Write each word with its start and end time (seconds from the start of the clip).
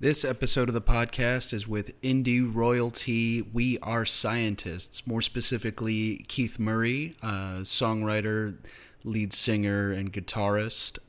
This 0.00 0.24
episode 0.24 0.68
of 0.68 0.74
the 0.74 0.80
podcast 0.80 1.52
is 1.52 1.66
with 1.66 2.00
indie 2.02 2.48
royalty 2.54 3.42
We 3.42 3.80
Are 3.80 4.06
Scientists, 4.06 5.04
more 5.08 5.20
specifically 5.20 6.24
Keith 6.28 6.56
Murray, 6.56 7.16
uh, 7.20 7.62
songwriter, 7.62 8.58
lead 9.02 9.32
singer, 9.32 9.90
and 9.90 10.12
guitarist. 10.12 11.00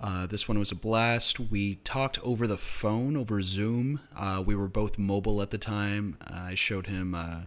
Uh, 0.00 0.26
this 0.26 0.46
one 0.46 0.60
was 0.60 0.70
a 0.70 0.76
blast. 0.76 1.40
We 1.40 1.80
talked 1.82 2.20
over 2.20 2.46
the 2.46 2.56
phone, 2.56 3.16
over 3.16 3.42
Zoom. 3.42 3.98
Uh, 4.16 4.40
we 4.46 4.54
were 4.54 4.68
both 4.68 4.98
mobile 4.98 5.42
at 5.42 5.50
the 5.50 5.58
time. 5.58 6.16
I 6.24 6.54
showed 6.54 6.86
him 6.86 7.16
uh, 7.16 7.40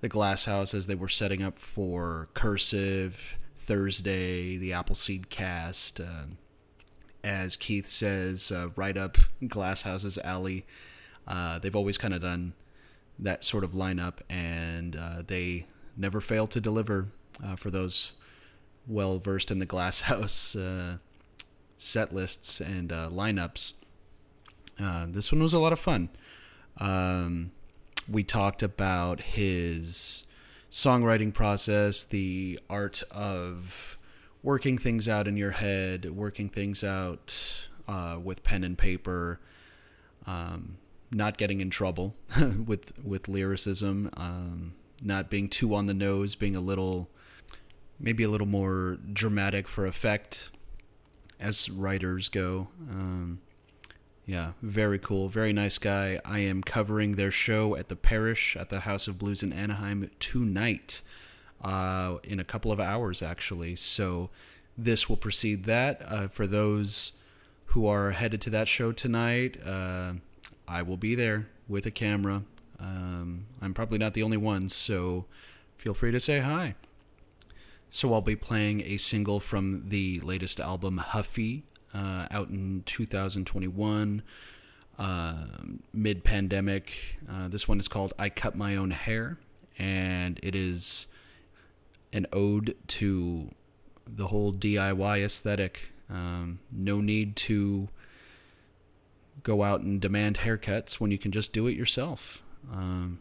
the 0.00 0.08
Glass 0.08 0.46
House 0.46 0.72
as 0.72 0.86
they 0.86 0.94
were 0.94 1.10
setting 1.10 1.42
up 1.42 1.58
for 1.58 2.30
Cursive, 2.32 3.20
Thursday, 3.66 4.56
the 4.56 4.72
Appleseed 4.72 5.28
cast. 5.28 6.00
As 7.24 7.56
Keith 7.56 7.86
says, 7.86 8.52
uh, 8.52 8.68
right 8.76 8.96
up 8.98 9.16
Glasshouse's 9.42 10.18
alley. 10.18 10.66
Uh, 11.26 11.58
they've 11.58 11.74
always 11.74 11.96
kind 11.96 12.12
of 12.12 12.20
done 12.20 12.52
that 13.18 13.42
sort 13.42 13.64
of 13.64 13.70
lineup, 13.70 14.18
and 14.28 14.94
uh, 14.94 15.22
they 15.26 15.66
never 15.96 16.20
fail 16.20 16.46
to 16.46 16.60
deliver 16.60 17.08
uh, 17.42 17.56
for 17.56 17.70
those 17.70 18.12
well 18.86 19.18
versed 19.18 19.50
in 19.50 19.58
the 19.58 19.66
Glasshouse 19.66 20.54
uh, 20.54 20.98
set 21.78 22.14
lists 22.14 22.60
and 22.60 22.92
uh, 22.92 23.08
lineups. 23.10 23.72
this 25.08 25.32
one 25.32 25.42
was 25.42 25.54
a 25.54 25.58
lot 25.58 25.72
of 25.72 25.80
fun. 25.80 26.10
Um, 26.78 27.52
we 28.06 28.22
talked 28.22 28.62
about 28.62 29.20
his 29.20 30.24
songwriting 30.70 31.32
process, 31.32 32.02
the 32.02 32.60
art 32.68 33.02
of 33.10 33.96
working 34.44 34.76
things 34.76 35.08
out 35.08 35.26
in 35.26 35.36
your 35.36 35.52
head, 35.52 36.14
working 36.14 36.50
things 36.50 36.84
out 36.84 37.34
uh, 37.88 38.18
with 38.22 38.44
pen 38.44 38.62
and 38.62 38.76
paper, 38.76 39.40
um, 40.26 40.76
not 41.10 41.38
getting 41.38 41.60
in 41.60 41.70
trouble 41.70 42.14
with 42.66 42.92
with 43.02 43.26
lyricism, 43.26 44.10
um, 44.16 44.74
not 45.02 45.30
being 45.30 45.48
too 45.48 45.74
on 45.74 45.86
the 45.86 45.94
nose, 45.94 46.36
being 46.36 46.54
a 46.54 46.60
little 46.60 47.08
maybe 47.98 48.22
a 48.22 48.28
little 48.28 48.46
more 48.46 48.98
dramatic 49.12 49.66
for 49.66 49.86
effect 49.86 50.50
as 51.40 51.70
writers 51.70 52.28
go. 52.28 52.68
Um, 52.90 53.40
yeah, 54.26 54.52
very 54.62 54.98
cool, 54.98 55.28
very 55.28 55.52
nice 55.52 55.78
guy. 55.78 56.20
I 56.24 56.40
am 56.40 56.62
covering 56.62 57.12
their 57.12 57.30
show 57.30 57.76
at 57.76 57.88
the 57.88 57.96
Parish 57.96 58.56
at 58.56 58.70
the 58.70 58.80
House 58.80 59.06
of 59.06 59.18
Blues 59.18 59.42
in 59.42 59.52
Anaheim 59.52 60.10
tonight 60.18 61.02
uh, 61.64 62.18
in 62.22 62.38
a 62.38 62.44
couple 62.44 62.70
of 62.70 62.78
hours, 62.78 63.22
actually. 63.22 63.74
So 63.74 64.28
this 64.76 65.08
will 65.08 65.16
precede 65.16 65.64
that. 65.64 66.02
Uh, 66.04 66.28
for 66.28 66.46
those 66.46 67.12
who 67.66 67.86
are 67.86 68.12
headed 68.12 68.40
to 68.42 68.50
that 68.50 68.68
show 68.68 68.92
tonight, 68.92 69.56
uh, 69.66 70.12
I 70.68 70.82
will 70.82 70.98
be 70.98 71.14
there 71.14 71.48
with 71.66 71.86
a 71.86 71.90
camera. 71.90 72.42
Um, 72.78 73.46
I'm 73.62 73.72
probably 73.72 73.98
not 73.98 74.14
the 74.14 74.22
only 74.22 74.36
one, 74.36 74.68
so 74.68 75.24
feel 75.78 75.94
free 75.94 76.12
to 76.12 76.20
say 76.20 76.40
hi. 76.40 76.74
So 77.90 78.12
I'll 78.12 78.20
be 78.20 78.36
playing 78.36 78.82
a 78.82 78.96
single 78.98 79.40
from 79.40 79.84
the 79.88 80.20
latest 80.20 80.60
album, 80.60 80.98
Huffy, 80.98 81.62
uh, 81.94 82.26
out 82.30 82.50
in 82.50 82.82
2021, 82.84 84.22
uh, 84.98 85.34
mid 85.92 86.24
pandemic. 86.24 86.92
Uh, 87.30 87.48
this 87.48 87.68
one 87.68 87.78
is 87.78 87.88
called 87.88 88.12
I 88.18 88.28
Cut 88.28 88.56
My 88.56 88.76
Own 88.76 88.90
Hair, 88.90 89.38
and 89.78 90.40
it 90.42 90.54
is 90.54 91.06
an 92.14 92.26
ode 92.32 92.76
to 92.86 93.50
the 94.06 94.28
whole 94.28 94.52
DIY 94.52 95.22
aesthetic. 95.22 95.90
Um, 96.08 96.60
no 96.70 97.00
need 97.00 97.36
to 97.36 97.88
go 99.42 99.64
out 99.64 99.80
and 99.80 100.00
demand 100.00 100.38
haircuts 100.38 100.94
when 100.94 101.10
you 101.10 101.18
can 101.18 101.32
just 101.32 101.52
do 101.52 101.66
it 101.66 101.76
yourself. 101.76 102.40
Um, 102.72 103.18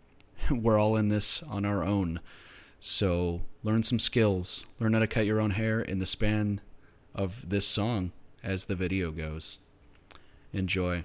we're 0.50 0.78
all 0.78 0.96
in 0.96 1.10
this 1.10 1.42
on 1.44 1.64
our 1.64 1.84
own. 1.84 2.20
So 2.80 3.42
learn 3.62 3.82
some 3.82 3.98
skills. 3.98 4.64
Learn 4.80 4.94
how 4.94 5.00
to 5.00 5.06
cut 5.06 5.26
your 5.26 5.40
own 5.40 5.52
hair 5.52 5.80
in 5.80 5.98
the 5.98 6.06
span 6.06 6.60
of 7.14 7.48
this 7.48 7.66
song 7.66 8.12
as 8.42 8.64
the 8.64 8.74
video 8.74 9.12
goes. 9.12 9.58
Enjoy. 10.52 11.04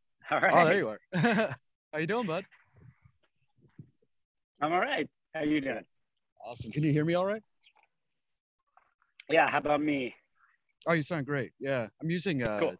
All 0.31 0.39
right. 0.39 0.53
Oh, 0.53 0.65
there 0.65 0.77
you 0.77 0.89
are. 0.89 0.99
How 1.93 1.99
you 1.99 2.07
doing, 2.07 2.25
bud? 2.25 2.45
I'm 4.61 4.71
all 4.71 4.79
right. 4.79 5.09
How 5.35 5.41
you 5.41 5.59
doing? 5.59 5.83
Awesome. 6.45 6.71
Can 6.71 6.83
you 6.83 6.91
hear 6.93 7.03
me 7.03 7.15
all 7.15 7.25
right? 7.25 7.43
Yeah, 9.29 9.49
how 9.49 9.57
about 9.59 9.81
me? 9.81 10.15
Oh, 10.87 10.93
you 10.93 11.01
sound 11.01 11.25
great. 11.25 11.51
Yeah, 11.59 11.87
I'm 12.01 12.09
using 12.09 12.43
uh, 12.43 12.59
Cool. 12.59 12.75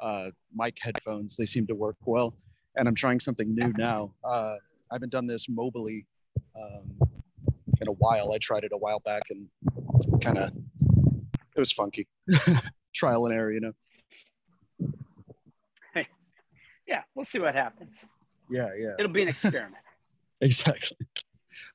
uh, 0.00 0.30
mic 0.54 0.76
headphones. 0.80 1.36
They 1.36 1.46
seem 1.46 1.66
to 1.68 1.74
work 1.74 1.96
well, 2.04 2.34
and 2.76 2.86
I'm 2.88 2.94
trying 2.94 3.20
something 3.20 3.54
new 3.54 3.72
now. 3.76 4.12
Uh, 4.24 4.56
I 4.90 4.94
haven't 4.94 5.10
done 5.10 5.26
this 5.26 5.46
mobily 5.46 6.06
um, 6.56 7.08
in 7.80 7.88
a 7.88 7.92
while. 7.92 8.32
I 8.32 8.38
tried 8.38 8.64
it 8.64 8.72
a 8.72 8.76
while 8.76 9.00
back, 9.00 9.22
and 9.30 9.48
kind 10.20 10.38
of 10.38 10.52
it 11.56 11.58
was 11.58 11.72
funky. 11.72 12.06
Trial 12.94 13.26
and 13.26 13.34
error, 13.34 13.52
you 13.52 13.60
know. 13.60 13.72
Yeah, 16.86 17.02
we'll 17.20 17.24
see 17.26 17.38
what 17.38 17.54
happens. 17.54 17.92
Yeah, 18.50 18.70
yeah, 18.78 18.94
It'll 18.98 19.12
be 19.12 19.20
an 19.20 19.28
experiment. 19.28 19.76
exactly. 20.40 20.96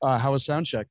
Uh, 0.01 0.17
how 0.17 0.31
was 0.31 0.43
sound 0.43 0.65
check? 0.65 0.87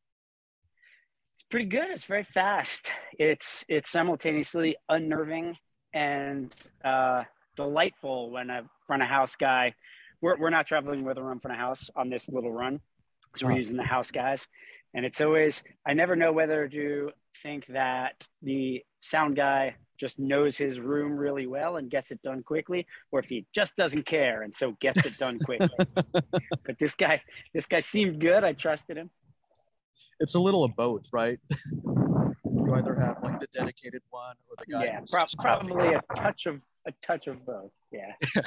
it's 1.35 1.43
pretty 1.51 1.67
good. 1.67 1.91
It's 1.91 2.05
very 2.05 2.23
fast. 2.23 2.89
It's 3.19 3.65
it's 3.69 3.91
simultaneously 3.91 4.77
unnerving 4.89 5.57
and 5.93 6.55
uh, 6.85 7.25
delightful 7.57 8.31
when 8.31 8.49
a 8.49 8.63
front 8.87 9.03
of 9.03 9.09
house 9.09 9.35
guy. 9.35 9.75
We're 10.23 10.39
we're 10.39 10.51
not 10.51 10.69
traveling 10.69 11.03
with 11.05 11.19
a 11.19 11.23
run 11.23 11.41
front 11.41 11.57
of 11.57 11.61
house 11.61 11.91
on 11.97 12.09
this 12.11 12.29
little 12.29 12.53
run, 12.53 12.79
so 13.35 13.47
we're 13.47 13.53
Huh. 13.53 13.59
using 13.59 13.77
the 13.77 13.83
house 13.83 14.13
guys, 14.13 14.47
and 14.95 15.05
it's 15.05 15.21
always 15.21 15.65
I 15.85 15.95
never 15.95 16.15
know 16.15 16.33
whether 16.33 16.69
to 16.69 17.11
think 17.43 17.67
that 17.67 18.23
the 18.41 18.85
sound 19.01 19.35
guy 19.35 19.75
just 19.99 20.19
knows 20.19 20.57
his 20.57 20.81
room 20.81 21.17
really 21.17 21.47
well 21.47 21.77
and 21.77 21.91
gets 21.91 22.11
it 22.11 22.21
done 22.23 22.43
quickly, 22.43 22.87
or 23.13 23.21
if 23.21 23.27
he 23.27 23.47
just 23.55 23.77
doesn't 23.77 24.07
care 24.07 24.43
and 24.43 24.55
so 24.55 24.77
gets 24.81 25.05
it 25.07 25.17
done 25.19 25.39
quickly. 25.39 25.69
but 26.67 26.79
this 26.79 26.95
guy, 26.95 27.21
this 27.53 27.67
guy 27.67 27.81
seemed 27.81 28.21
good. 28.21 28.45
I 28.45 28.53
trusted 28.53 28.97
him. 28.97 29.11
It's 30.21 30.35
a 30.35 30.41
little 30.41 30.65
of 30.65 30.75
both, 30.77 31.05
right? 31.13 31.39
you 31.85 32.75
either 32.75 32.95
have 32.97 33.17
like 33.23 33.39
the 33.41 33.47
dedicated 33.53 34.03
one 34.11 34.35
or 34.49 34.57
the 34.59 34.73
guy. 34.73 34.85
yeah, 34.85 35.01
just 35.09 35.39
probably 35.39 35.95
a 35.95 36.03
touch 36.17 36.47
of 36.47 36.61
a 36.87 36.93
touch 37.03 37.27
of 37.27 37.45
both. 37.47 37.71
Yeah. 37.93 38.13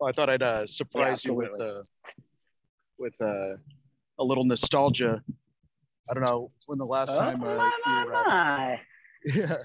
Well, 0.00 0.08
I 0.08 0.12
thought 0.12 0.28
I'd 0.28 0.42
uh, 0.42 0.66
surprise 0.66 1.24
you 1.24 1.34
with 1.34 1.58
uh, 1.60 1.82
with 2.98 3.14
uh, 3.20 3.54
a 4.18 4.24
little 4.24 4.44
nostalgia. 4.44 5.22
I 6.10 6.14
don't 6.14 6.24
know 6.24 6.50
when 6.66 6.78
the 6.78 6.84
last 6.84 7.12
Oh, 7.12 7.18
time 7.18 7.42
uh, 7.42 7.56
my, 7.56 7.64
you 7.64 7.82
my, 7.86 8.04
were. 8.04 8.14
Uh, 8.14 8.24
my. 8.24 8.80
yeah. 9.24 9.56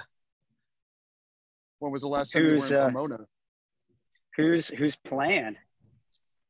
When 1.79 1.91
was 1.91 2.01
the 2.01 2.07
last 2.07 2.31
time 2.31 2.43
Who's, 2.43 2.69
you 2.69 2.77
were 2.77 2.83
in 2.83 2.87
uh, 2.87 2.91
Pomona? 2.91 3.19
Who's 4.35 4.67
who's 4.67 4.95
playing? 4.95 5.55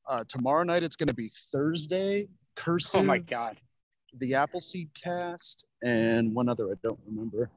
Uh, 0.08 0.24
tomorrow 0.28 0.64
night 0.64 0.84
it's 0.84 0.96
going 0.96 1.08
to 1.08 1.14
be 1.14 1.32
Thursday. 1.52 2.28
Cursive. 2.56 3.00
Oh 3.00 3.04
my 3.04 3.20
god. 3.20 3.58
The 4.18 4.34
Appleseed 4.36 4.90
Cast 5.02 5.66
and 5.84 6.34
one 6.34 6.50
other 6.50 6.66
I 6.72 6.76
don't 6.84 7.00
remember. 7.08 7.50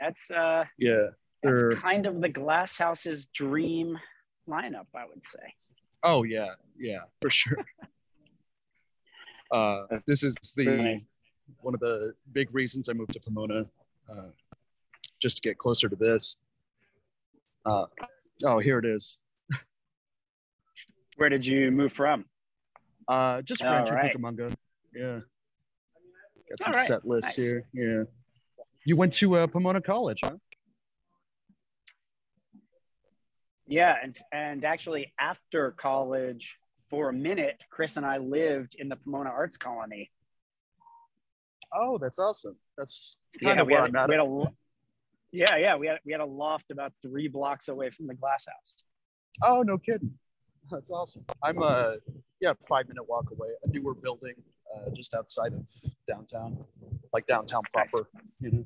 That's 0.00 0.30
uh 0.30 0.64
Yeah. 0.78 1.08
That's 1.42 1.74
kind 1.80 2.06
of 2.06 2.20
the 2.20 2.28
Glasshouse's 2.28 3.26
dream 3.34 3.98
lineup, 4.48 4.86
I 4.94 5.06
would 5.08 5.26
say. 5.26 5.54
oh 6.04 6.22
yeah, 6.22 6.50
yeah, 6.78 7.00
for 7.20 7.30
sure. 7.30 7.64
uh, 9.50 9.86
this 10.06 10.22
is 10.22 10.36
the 10.56 11.00
one 11.58 11.74
of 11.74 11.80
the 11.80 12.14
big 12.32 12.54
reasons 12.54 12.88
I 12.88 12.92
moved 12.92 13.12
to 13.12 13.20
Pomona, 13.20 13.66
uh, 14.10 14.30
just 15.22 15.36
to 15.36 15.48
get 15.48 15.56
closer 15.56 15.88
to 15.88 15.94
this. 15.94 16.40
Uh, 17.64 17.86
oh, 18.44 18.58
here 18.58 18.80
it 18.80 18.84
is. 18.84 19.18
Where 21.16 21.28
did 21.28 21.46
you 21.46 21.70
move 21.70 21.92
from? 21.92 22.24
Uh, 23.06 23.40
just 23.42 23.62
Rancho 23.62 23.94
right. 23.94 24.14
Cucamonga. 24.14 24.52
Yeah. 24.92 25.20
Got 26.50 26.62
some 26.64 26.72
right. 26.72 26.86
set 26.86 27.06
lists 27.06 27.28
Nice. 27.28 27.36
here. 27.36 27.64
Yeah. 27.72 28.02
You 28.84 28.96
went 28.96 29.12
to 29.14 29.36
uh, 29.36 29.46
Pomona 29.46 29.80
College, 29.80 30.20
huh? 30.24 30.36
Yeah, 33.68 33.94
and 34.02 34.18
and 34.32 34.64
actually 34.64 35.14
after 35.20 35.70
college, 35.70 36.56
for 36.90 37.10
a 37.10 37.12
minute, 37.12 37.62
Chris 37.70 37.96
and 37.96 38.04
I 38.04 38.18
lived 38.18 38.74
in 38.78 38.88
the 38.88 38.96
Pomona 38.96 39.30
Arts 39.30 39.56
Colony. 39.56 40.10
Oh, 41.74 41.96
that's 41.96 42.18
awesome. 42.18 42.56
That's 42.76 43.16
Yeah, 43.40 43.50
kind 43.50 43.60
of 43.60 43.66
we 43.66 43.74
had, 43.74 43.92
we 43.92 44.14
had 44.14 44.20
a 44.20 44.24
yeah, 45.32 45.56
yeah, 45.56 45.76
we 45.76 45.86
had 45.86 45.98
we 46.04 46.12
had 46.12 46.20
a 46.20 46.26
loft 46.26 46.70
about 46.70 46.92
three 47.02 47.28
blocks 47.28 47.68
away 47.68 47.90
from 47.90 48.06
the 48.06 48.14
Glass 48.14 48.44
House. 48.46 48.76
Oh, 49.42 49.62
no 49.62 49.78
kidding. 49.78 50.12
That's 50.70 50.90
awesome. 50.90 51.24
I'm 51.42 51.62
a 51.62 51.96
yeah, 52.40 52.52
five 52.68 52.88
minute 52.88 53.08
walk 53.08 53.30
away. 53.30 53.48
A 53.64 53.68
newer 53.70 53.94
building 53.94 54.34
uh, 54.74 54.90
just 54.94 55.14
outside 55.14 55.52
of 55.54 55.66
downtown, 56.08 56.56
like 57.12 57.26
downtown 57.26 57.62
proper. 57.72 58.08
You 58.40 58.50
know. 58.50 58.64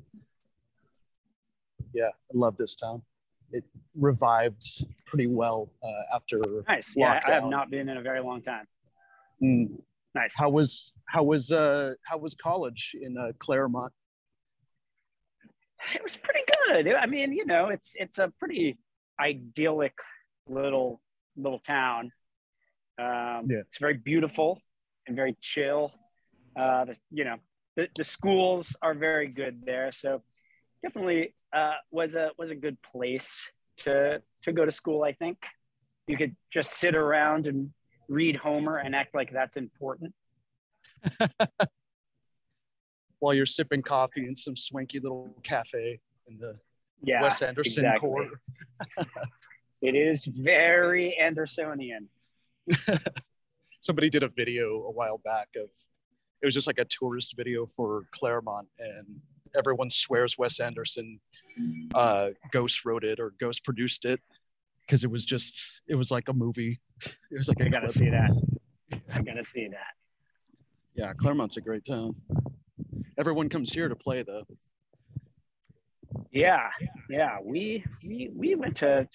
Yeah, 1.93 2.07
I 2.07 2.33
love 2.33 2.57
this 2.57 2.75
town. 2.75 3.01
It 3.51 3.63
revived 3.95 4.85
pretty 5.05 5.27
well 5.27 5.71
uh, 5.81 6.15
after. 6.15 6.41
Nice. 6.67 6.93
Yeah, 6.95 7.19
I 7.25 7.31
have 7.31 7.45
not 7.45 7.71
been 7.71 7.87
in 7.89 7.97
a 7.97 8.01
very 8.01 8.21
long 8.21 8.41
time. 8.41 8.67
Mm. 9.41 9.79
Nice. 10.13 10.33
How 10.35 10.49
was 10.49 10.93
how 11.07 11.23
was 11.23 11.51
uh 11.51 11.93
how 12.03 12.17
was 12.17 12.35
college 12.35 12.95
in 12.99 13.17
uh, 13.17 13.31
Claremont? 13.39 13.93
It 15.95 16.03
was 16.03 16.17
pretty 16.17 16.41
good. 16.67 16.93
I 16.95 17.05
mean, 17.05 17.33
you 17.33 17.45
know, 17.45 17.67
it's 17.67 17.93
it's 17.95 18.17
a 18.17 18.31
pretty 18.39 18.77
idyllic 19.19 19.93
little 20.47 21.01
little 21.35 21.59
town. 21.59 22.11
Um, 22.99 23.47
Yeah. 23.49 23.61
It's 23.67 23.77
very 23.79 23.97
beautiful 23.97 24.59
and 25.07 25.15
very 25.15 25.35
chill. 25.41 25.93
Uh, 26.59 26.85
the, 26.85 26.95
you 27.11 27.23
know, 27.23 27.37
the, 27.75 27.87
the 27.95 28.03
schools 28.03 28.75
are 28.81 28.95
very 28.95 29.27
good 29.27 29.63
there, 29.63 29.91
so 29.91 30.23
definitely 30.83 31.35
uh, 31.53 31.75
was 31.91 32.15
a 32.15 32.31
was 32.37 32.51
a 32.51 32.55
good 32.55 32.77
place 32.81 33.47
to 33.77 34.21
to 34.41 34.51
go 34.51 34.65
to 34.65 34.71
school. 34.71 35.03
I 35.03 35.13
think 35.13 35.37
you 36.07 36.17
could 36.17 36.35
just 36.51 36.71
sit 36.75 36.95
around 36.95 37.47
and 37.47 37.71
read 38.07 38.35
Homer 38.35 38.77
and 38.77 38.95
act 38.95 39.13
like 39.13 39.31
that's 39.31 39.57
important. 39.57 40.13
While 43.19 43.33
you're 43.33 43.45
sipping 43.45 43.81
coffee 43.81 44.27
in 44.27 44.35
some 44.35 44.55
swanky 44.55 44.99
little 44.99 45.35
cafe 45.43 45.99
in 46.27 46.37
the 46.37 46.57
Yeah, 47.03 47.21
Wes 47.23 47.41
Anderson 47.41 47.85
exactly. 47.85 48.09
core. 48.09 48.29
it 49.81 49.95
is 49.95 50.25
very 50.25 51.17
Andersonian. 51.21 52.07
somebody 53.79 54.09
did 54.09 54.23
a 54.23 54.27
video 54.29 54.83
a 54.83 54.91
while 54.91 55.17
back 55.23 55.47
of 55.55 55.69
it 56.41 56.45
was 56.45 56.53
just 56.53 56.67
like 56.67 56.77
a 56.77 56.85
tourist 56.85 57.35
video 57.37 57.65
for 57.65 58.03
Claremont 58.11 58.67
and 58.79 59.05
everyone 59.57 59.89
swears 59.89 60.37
Wes 60.37 60.59
Anderson 60.59 61.19
uh, 61.95 62.29
ghost 62.51 62.85
wrote 62.85 63.03
it 63.03 63.19
or 63.19 63.33
ghost 63.39 63.63
produced 63.63 64.05
it 64.05 64.19
because 64.85 65.03
it 65.03 65.09
was 65.09 65.25
just 65.25 65.81
it 65.87 65.95
was 65.95 66.11
like 66.11 66.27
a 66.29 66.33
movie. 66.33 66.79
It 67.31 67.37
was 67.37 67.47
like 67.47 67.61
I 67.61 67.69
gotta 67.69 67.87
clip. 67.87 67.97
see 67.97 68.09
that. 68.09 68.31
I 69.13 69.21
gotta 69.21 69.43
see 69.43 69.67
that. 69.67 69.93
Yeah, 70.95 71.13
Claremont's 71.13 71.57
a 71.57 71.61
great 71.61 71.85
town. 71.85 72.15
Everyone 73.17 73.49
comes 73.49 73.73
here 73.73 73.89
to 73.89 73.95
play 73.95 74.23
though. 74.23 74.43
Yeah, 76.31 76.69
yeah. 77.09 77.37
We 77.43 77.83
we 78.03 78.31
we 78.35 78.55
went 78.55 78.77
to, 78.77 79.07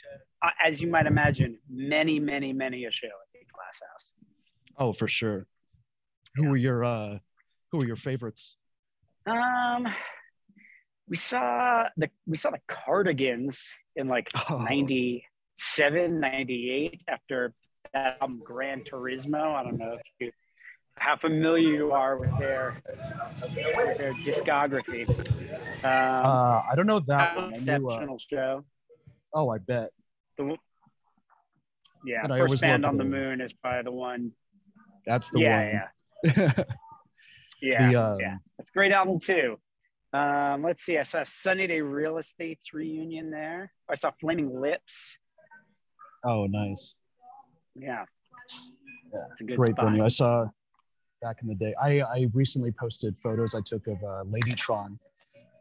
uh, 0.43 0.51
as 0.65 0.81
you 0.81 0.89
might 0.89 1.07
imagine, 1.07 1.59
many 1.71 2.19
many 2.19 2.53
many 2.53 2.85
a 2.85 2.91
show 2.91 3.07
at 3.07 3.33
the 3.33 3.41
Glass 3.53 3.81
House. 3.93 4.13
Oh, 4.79 4.93
for 4.93 5.09
sure. 5.09 5.47
Who 6.35 6.49
were 6.49 6.57
your 6.57 6.85
uh 6.85 7.19
who 7.71 7.79
were 7.79 7.87
your 7.87 7.97
favorites? 7.97 8.57
Um, 9.27 9.87
we 11.09 11.17
saw 11.17 11.85
the 11.97 12.11
we 12.27 12.37
saw 12.37 12.51
the 12.51 12.61
Cardigans 12.69 13.69
in 13.97 14.09
like 14.09 14.31
Oh. 14.51 14.59
97, 14.59 16.21
98 16.21 17.01
after 17.09 17.55
that 17.95 18.19
album 18.21 18.43
Gran 18.45 18.83
Turismo. 18.83 19.55
I 19.55 19.63
don't 19.63 19.79
know 19.79 19.95
if 19.95 20.01
you 20.19 20.33
how 20.97 21.17
familiar 21.17 21.69
you 21.69 21.93
are 21.93 22.17
with 22.19 22.31
their 22.39 22.81
with 23.77 23.99
their 23.99 24.15
discography. 24.25 25.09
Um, 25.85 25.91
Uh, 26.25 26.63
I 26.71 26.75
don't 26.77 26.87
know 26.87 27.01
that 27.01 27.37
one. 27.37 27.55
I 27.55 27.59
knew, 27.59 27.89
uh, 27.91 28.17
show. 28.19 28.65
oh, 29.35 29.49
I 29.51 29.59
bet. 29.59 29.91
The, 30.39 30.57
yeah, 32.05 32.25
And 32.25 32.39
first 32.39 32.63
band 32.63 32.85
on 32.85 32.97
the 32.97 33.05
moon 33.05 33.41
is 33.41 33.53
probably 33.53 33.83
the 33.85 33.91
one. 33.93 34.33
That's 35.07 35.31
the 35.31 35.41
yeah, 35.41 35.57
one. 35.57 35.83
yeah, 36.37 36.65
yeah, 37.63 37.91
The, 37.91 37.97
um, 37.97 38.21
yeah. 38.21 38.37
It's 38.59 38.71
a 38.71 38.73
great 38.73 38.93
album 38.93 39.19
too. 39.21 39.59
Um, 40.13 40.63
let's 40.63 40.85
see. 40.85 40.99
I 40.99 41.05
saw 41.05 41.25
Sunny 41.25 41.67
Day 41.67 41.81
Real 41.81 42.19
Estate's 42.19 42.73
reunion 42.75 43.31
there. 43.31 43.73
I 43.89 43.95
saw 43.95 44.11
Flaming 44.21 44.61
Lips. 44.61 45.17
Oh, 46.25 46.47
nice. 46.47 46.97
Yeah, 47.75 48.05
Yeah, 49.13 49.21
it's 49.33 49.41
a 49.41 49.45
good 49.45 49.57
great 49.57 49.73
spot. 49.73 49.87
venue. 49.87 50.05
I 50.05 50.09
saw 50.09 50.47
back 51.23 51.37
in 51.41 51.49
the 51.49 51.55
day. 51.55 51.75
I, 51.81 52.01
I 52.01 52.27
recently 52.35 52.73
posted 52.73 53.17
photos 53.17 53.55
I 53.55 53.61
took 53.65 53.87
of 53.87 54.03
uh, 54.03 54.25
Ladytron 54.25 54.99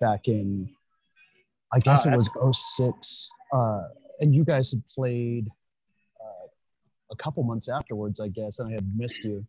back 0.02 0.28
in, 0.28 0.70
I 1.72 1.80
guess 1.80 2.06
Oh, 2.06 2.12
it 2.12 2.18
was 2.18 2.30
06. 2.76 3.32
Uh, 3.54 3.84
and 4.20 4.34
you 4.34 4.44
guys 4.44 4.72
had 4.72 4.86
played 4.88 5.48
uh, 6.20 6.48
a 7.12 7.16
couple 7.16 7.44
months 7.44 7.70
afterwards, 7.70 8.20
I 8.20 8.28
guess, 8.28 8.60
and 8.60 8.70
I 8.70 8.74
had 8.74 8.98
missed 8.98 9.24
you. 9.24 9.46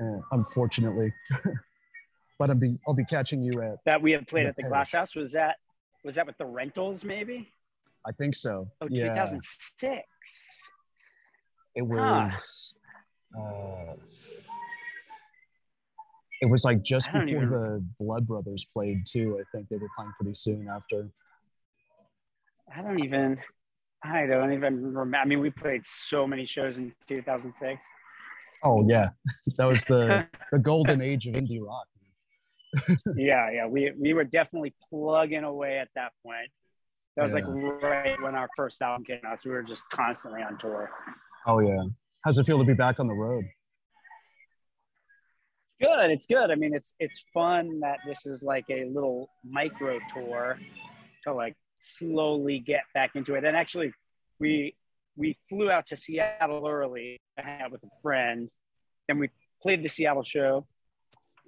Uh, 0.00 0.20
unfortunately. 0.32 1.12
but 2.38 2.50
I'll 2.50 2.56
be 2.56 2.78
I'll 2.86 2.94
be 2.94 3.04
catching 3.04 3.42
you 3.42 3.60
at. 3.62 3.78
That 3.84 4.00
we 4.00 4.12
had 4.12 4.28
played 4.28 4.46
at 4.46 4.54
the 4.54 4.62
Parish. 4.62 4.90
Glass 4.90 4.92
House. 4.92 5.14
Was 5.16 5.32
that 5.32 5.56
was 6.04 6.14
that 6.14 6.26
with 6.26 6.38
the 6.38 6.46
rentals 6.46 7.02
maybe? 7.02 7.50
I 8.06 8.12
think 8.12 8.36
so. 8.36 8.70
Oh, 8.80 8.86
yeah, 8.88 9.08
2006. 9.08 10.04
it 11.74 11.84
Huh. 11.90 12.30
Uh, 13.36 13.94
it 16.40 16.46
was 16.46 16.64
like 16.64 16.82
just 16.82 17.06
before 17.06 17.28
even- 17.28 17.50
the 17.50 17.84
Blood 17.98 18.26
Brothers 18.26 18.66
played 18.72 19.04
too. 19.06 19.38
I 19.40 19.44
think 19.56 19.68
they 19.68 19.76
were 19.76 19.88
playing 19.96 20.12
pretty 20.20 20.34
soon 20.34 20.68
after. 20.68 21.08
I 22.74 22.82
don't 22.82 23.02
even. 23.02 23.38
I 24.02 24.26
don't 24.26 24.52
even 24.52 24.94
remember. 24.94 25.16
I 25.16 25.24
mean, 25.24 25.40
we 25.40 25.50
played 25.50 25.82
so 25.84 26.26
many 26.26 26.46
shows 26.46 26.78
in 26.78 26.92
2006. 27.08 27.84
Oh 28.62 28.88
yeah, 28.88 29.10
that 29.56 29.64
was 29.64 29.84
the 29.84 30.26
the 30.52 30.58
golden 30.58 31.00
age 31.00 31.26
of 31.26 31.34
indie 31.34 31.60
rock. 31.60 31.86
yeah, 33.16 33.50
yeah. 33.50 33.66
We 33.66 33.92
we 33.98 34.14
were 34.14 34.24
definitely 34.24 34.74
plugging 34.90 35.44
away 35.44 35.78
at 35.78 35.88
that 35.94 36.12
point. 36.24 36.50
That 37.16 37.24
was 37.24 37.32
like 37.32 37.44
right 37.48 38.20
when 38.22 38.36
our 38.36 38.48
first 38.56 38.80
album 38.80 39.04
came 39.04 39.20
out. 39.26 39.42
So 39.42 39.48
we 39.48 39.54
were 39.54 39.62
just 39.64 39.88
constantly 39.90 40.42
on 40.42 40.56
tour. 40.58 40.90
Oh 41.46 41.58
yeah, 41.58 41.82
how's 42.28 42.36
it 42.36 42.44
feel 42.44 42.58
to 42.58 42.64
be 42.64 42.74
back 42.74 43.00
on 43.00 43.06
the 43.06 43.14
road? 43.14 43.42
It's 45.80 45.88
good. 45.88 46.10
It's 46.10 46.26
good. 46.26 46.50
I 46.50 46.56
mean, 46.56 46.74
it's 46.74 46.92
it's 47.00 47.24
fun 47.32 47.80
that 47.80 48.00
this 48.06 48.26
is 48.26 48.42
like 48.42 48.66
a 48.68 48.84
little 48.84 49.30
micro 49.42 49.98
tour 50.12 50.58
to 51.24 51.32
like 51.32 51.56
slowly 51.80 52.58
get 52.58 52.82
back 52.92 53.12
into 53.14 53.34
it. 53.34 53.44
And 53.44 53.56
actually, 53.56 53.94
we 54.38 54.76
we 55.16 55.38
flew 55.48 55.70
out 55.70 55.86
to 55.86 55.96
Seattle 55.96 56.68
early 56.68 57.18
to 57.38 57.44
hang 57.44 57.62
out 57.62 57.72
with 57.72 57.82
a 57.82 57.88
friend. 58.02 58.50
Then 59.06 59.18
we 59.18 59.30
played 59.62 59.82
the 59.82 59.88
Seattle 59.88 60.22
show, 60.22 60.66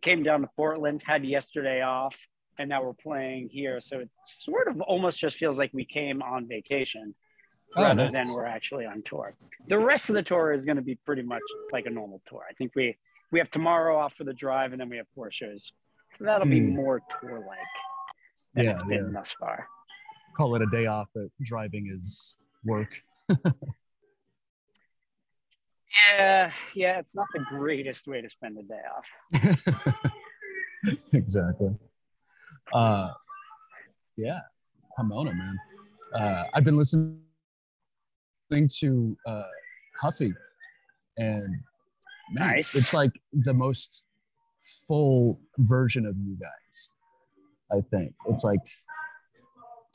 came 0.01 0.23
down 0.23 0.41
to 0.41 0.49
Portland, 0.57 1.03
had 1.05 1.27
yesterday 1.27 1.83
off, 1.83 2.17
and 2.59 2.71
now 2.71 2.83
we're 2.83 2.95
playing 2.95 3.51
here. 3.53 3.81
So 3.81 3.99
it 3.99 4.09
sort 4.25 4.67
of 4.69 4.81
almost 4.81 5.19
just 5.19 5.37
feels 5.37 5.59
like 5.59 5.73
we 5.75 5.85
came 5.85 6.23
on 6.23 6.49
vacation 6.49 7.15
Oh, 7.77 7.83
rather 7.83 8.11
nice. 8.11 8.13
than 8.27 8.35
we're 8.35 8.47
actually 8.47 8.85
on 8.87 9.03
tour. 9.03 9.33
The 9.69 9.79
rest 9.79 10.09
of 10.09 10.15
the 10.17 10.23
tour 10.23 10.53
is 10.53 10.65
going 10.65 10.77
to 10.77 10.83
be 10.83 10.97
pretty 11.07 11.23
much 11.23 11.43
like 11.73 11.87
a 11.87 11.91
normal 11.91 12.21
tour. 12.29 12.43
I 12.49 12.53
think 12.55 12.73
we 12.75 12.97
we 13.31 13.39
have 13.39 13.51
tomorrow 13.51 13.97
off 13.97 14.15
for 14.15 14.25
the 14.25 14.33
drive, 14.33 14.73
and 14.73 14.81
then 14.81 14.89
we 14.89 14.97
have 14.97 15.07
four 15.15 15.31
shows. 15.31 15.73
So 16.19 16.25
that'll 16.25 16.49
be 16.49 16.61
Hmm. 16.61 16.75
more 16.75 17.01
tour 17.21 17.39
like 17.39 17.59
than 18.55 18.65
Yeah, 18.65 18.73
it's 18.73 18.83
been 18.83 19.07
yeah. 19.07 19.13
thus 19.13 19.33
far. 19.39 19.69
Call 20.37 20.57
it 20.57 20.63
a 20.63 20.67
day 20.67 20.87
off, 20.87 21.09
but 21.15 21.27
driving 21.43 21.91
is 21.93 22.37
work. 22.65 23.01
Yeah, 26.17 26.53
yeah, 26.75 26.99
it's 27.01 27.15
not 27.15 27.27
the 27.35 27.45
greatest 27.49 28.07
way 28.07 28.21
to 28.23 28.31
spend 28.31 28.57
a 28.59 28.63
day 28.63 28.81
off. 28.97 30.13
exactly. 31.13 31.75
Uh, 32.73 33.11
yeah, 34.17 34.39
Pomona, 34.97 35.35
man. 35.35 35.59
Uh, 36.15 36.45
I've 36.55 36.65
been 36.65 36.77
listening 36.77 37.21
to 38.51 39.17
uh, 39.27 39.43
Huffy, 40.01 40.33
and 41.19 41.45
man, 42.33 42.49
Nice. 42.57 42.75
it's 42.75 42.93
like 42.93 43.13
the 43.33 43.55
most 43.55 44.03
full 44.89 45.41
version 45.59 46.05
of 46.07 46.17
you 46.19 46.37
guys. 46.37 46.91
I 47.73 47.81
think 47.91 48.13
it's 48.29 48.43
like 48.45 48.59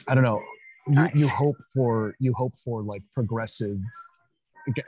I 0.08 0.16
don't 0.16 0.24
know. 0.24 0.42
You, 0.88 1.10
you 1.16 1.28
hope 1.28 1.58
for 1.74 2.16
you 2.20 2.34
hope 2.34 2.56
for 2.64 2.84
like 2.84 3.02
progressive 3.14 3.78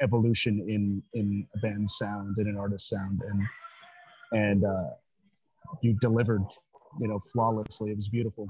evolution 0.02 0.64
in 0.68 1.04
in 1.14 1.46
a 1.56 1.60
band's 1.60 1.98
sound 1.98 2.38
in 2.38 2.48
an 2.48 2.58
artist's 2.58 2.90
sound 2.90 3.22
and 3.28 3.42
and 4.32 4.64
uh 4.66 4.90
you 5.84 5.96
delivered 6.02 6.44
you 7.00 7.08
know 7.08 7.20
flawlessly 7.32 7.92
it 7.92 7.96
was 7.96 8.08
beautiful 8.08 8.48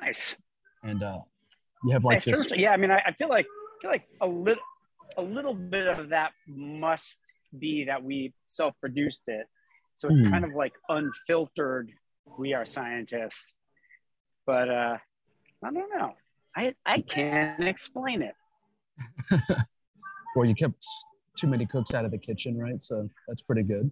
Nice. 0.00 0.36
and 0.84 1.02
uh 1.02 1.18
you 1.84 1.92
have 1.92 2.04
like 2.04 2.24
Nice. 2.26 2.38
this 2.38 2.52
Yeah, 2.56 2.70
I 2.70 2.76
mean, 2.76 2.90
I, 2.90 3.00
I 3.06 3.12
feel 3.12 3.28
like 3.28 3.46
I 3.78 3.80
feel 3.80 3.90
like 3.90 4.08
a 4.20 4.26
little 4.26 4.62
a 5.16 5.22
little 5.22 5.54
bit 5.54 5.86
of 5.86 6.08
that 6.10 6.32
must 6.46 7.18
be 7.58 7.84
that 7.84 8.02
we 8.02 8.32
self-produced 8.46 9.22
it, 9.28 9.46
so 9.96 10.08
it's 10.08 10.20
Hmm. 10.20 10.30
kind 10.30 10.44
of 10.44 10.54
like 10.54 10.72
unfiltered. 10.88 11.90
We 12.38 12.52
are 12.54 12.66
scientists, 12.66 13.52
but 14.46 14.68
uh, 14.68 14.98
I 15.64 15.70
don't 15.72 15.90
know. 15.96 16.14
I 16.56 16.74
I 16.84 17.00
can't 17.00 17.64
explain 17.64 18.22
it. 18.22 18.34
well 20.36 20.44
you 20.44 20.54
kept 20.54 20.84
too 21.36 21.46
many 21.46 21.64
cooks 21.66 21.94
out 21.94 22.04
of 22.04 22.10
the 22.10 22.18
kitchen 22.18 22.58
right 22.58 22.82
so 22.82 23.08
that's 23.28 23.42
pretty 23.42 23.62
good 23.62 23.88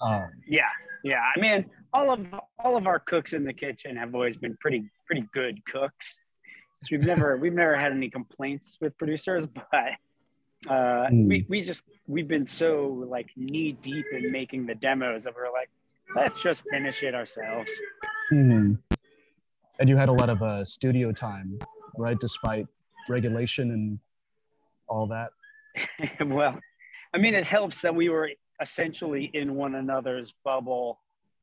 um 0.00 0.30
Yeah, 0.46 0.62
yeah. 1.04 1.20
I 1.36 1.38
mean, 1.38 1.68
all 1.92 2.10
of 2.12 2.26
all 2.58 2.76
of 2.78 2.86
our 2.86 2.98
cooks 2.98 3.32
in 3.34 3.44
the 3.44 3.52
kitchen 3.52 3.94
have 3.96 4.14
always 4.14 4.36
been 4.38 4.56
pretty 4.58 4.90
pretty 5.06 5.26
good 5.32 5.62
cooks. 5.66 6.20
We've 6.90 7.00
never 7.02 7.36
we've 7.36 7.52
never 7.54 7.74
had 7.74 7.92
any 7.92 8.08
complaints 8.08 8.78
with 8.80 8.96
producers, 8.98 9.46
but 9.54 10.70
uh, 10.70 11.08
Hmm. 11.08 11.28
we 11.28 11.46
we 11.48 11.62
just 11.62 11.84
we've 12.06 12.28
been 12.28 12.46
so 12.46 13.04
like 13.08 13.28
knee 13.36 13.72
deep 13.72 14.06
in 14.12 14.30
making 14.32 14.66
the 14.66 14.74
demos 14.74 15.24
that 15.24 15.34
we're 15.34 15.52
like, 15.52 15.68
let's 16.14 16.40
just 16.42 16.62
finish 16.70 17.02
it 17.02 17.14
ourselves. 17.14 17.70
mhm. 18.32 18.78
and 19.80 19.88
you 19.88 19.96
had 19.96 20.08
a 20.08 20.12
lot 20.12 20.28
of 20.28 20.42
uh 20.42 20.64
studio 20.64 21.12
time 21.12 21.58
right 21.96 22.18
despite 22.20 22.66
regulation 23.08 23.70
and 23.70 23.98
all 24.88 25.06
that 25.06 25.30
well, 26.26 26.58
I 27.14 27.18
mean, 27.18 27.34
it 27.34 27.46
helps 27.46 27.82
that 27.82 27.94
we 27.94 28.08
were 28.08 28.30
essentially 28.60 29.30
in 29.34 29.54
one 29.54 29.74
another's 29.76 30.32
bubble 30.44 30.98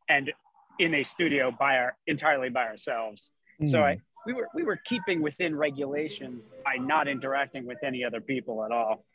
and 0.10 0.32
in 0.80 0.94
a 0.96 1.04
studio 1.04 1.52
by 1.58 1.78
our 1.78 1.96
entirely 2.08 2.50
by 2.50 2.66
ourselves. 2.66 3.30
So 3.66 3.78
Hmm. 3.80 3.84
I 3.86 3.98
we 4.26 4.34
were 4.34 4.48
we 4.54 4.64
were 4.64 4.80
keeping 4.86 5.22
within 5.22 5.56
regulation 5.56 6.42
by 6.64 6.76
not 6.76 7.08
interacting 7.08 7.66
with 7.66 7.78
any 7.84 8.04
other 8.04 8.22
people 8.22 8.64
at 8.66 8.72
all. 8.72 9.06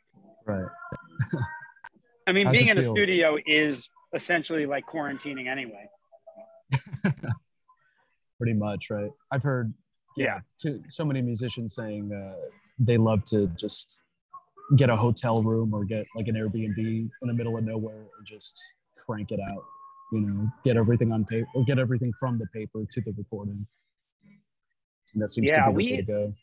right 0.45 0.65
I 2.27 2.31
mean, 2.33 2.45
How's 2.45 2.57
being 2.57 2.67
in 2.69 2.77
a 2.77 2.83
studio 2.83 3.37
is 3.47 3.89
essentially 4.13 4.65
like 4.65 4.85
quarantining 4.85 5.47
anyway. 5.47 5.89
pretty 8.37 8.53
much 8.53 8.89
right 8.89 9.11
i've 9.31 9.43
heard 9.43 9.73
yeah, 10.15 10.25
Yeah. 10.25 10.39
to 10.61 10.83
so 10.89 11.03
many 11.05 11.21
musicians 11.21 11.75
saying 11.75 12.11
uh, 12.13 12.35
they 12.79 12.97
love 12.97 13.23
to 13.25 13.47
just 13.57 14.01
get 14.77 14.89
a 14.89 14.95
hotel 14.95 15.43
room 15.43 15.73
or 15.73 15.83
get 15.83 16.05
like 16.15 16.27
an 16.27 16.35
airbnb 16.35 16.77
in 16.77 17.27
the 17.27 17.33
middle 17.33 17.57
of 17.57 17.63
nowhere 17.63 17.93
and 18.17 18.25
just 18.25 18.57
crank 19.05 19.31
it 19.31 19.39
out 19.39 19.63
you 20.13 20.21
know 20.21 20.49
get 20.63 20.77
everything 20.77 21.11
on 21.11 21.25
paper 21.25 21.47
or 21.55 21.63
get 21.65 21.77
everything 21.77 22.11
from 22.19 22.37
the 22.39 22.47
paper 22.47 22.83
to 22.89 23.01
the 23.01 23.13
recording 23.17 23.65
and 25.13 25.21
that 25.21 25.29
seems 25.29 25.49
Yeah, 25.49 25.65
to 25.65 25.71
be 25.71 25.73
the 25.73 25.75
we- 25.75 25.91
way 25.91 25.97
to 25.97 26.03
go 26.03 26.33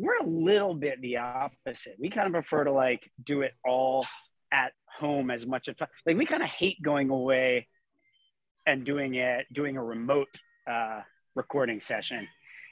We're 0.00 0.18
a 0.18 0.24
little 0.26 0.74
bit 0.74 1.00
the 1.00 1.16
opposite. 1.18 1.96
We 1.98 2.08
kind 2.08 2.26
of 2.28 2.32
prefer 2.32 2.64
to 2.64 2.72
like 2.72 3.10
do 3.24 3.42
it 3.42 3.52
all 3.64 4.06
at 4.52 4.72
home 4.98 5.30
as 5.30 5.44
much 5.44 5.68
as 5.68 5.74
like 6.06 6.16
we 6.16 6.24
kind 6.24 6.42
of 6.42 6.48
hate 6.48 6.80
going 6.82 7.10
away 7.10 7.66
and 8.66 8.84
doing 8.84 9.14
it 9.14 9.46
doing 9.52 9.76
a 9.76 9.82
remote 9.82 10.28
uh, 10.70 11.00
recording 11.34 11.80
session. 11.80 12.28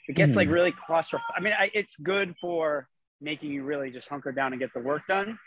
It 0.08 0.14
gets 0.14 0.36
like 0.36 0.46
Hmm. 0.48 0.54
really 0.54 0.72
claustrophobic. 0.88 1.34
I 1.36 1.40
mean, 1.40 1.52
I, 1.58 1.70
it's 1.74 1.96
good 1.96 2.34
for 2.40 2.88
making 3.20 3.50
you 3.50 3.64
really 3.64 3.90
just 3.90 4.06
hunker 4.08 4.30
down 4.30 4.52
and 4.52 4.60
get 4.60 4.72
the 4.72 4.80
work 4.80 5.02
done. 5.08 5.38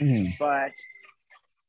Mhm. 0.00 0.36
but 0.38 0.72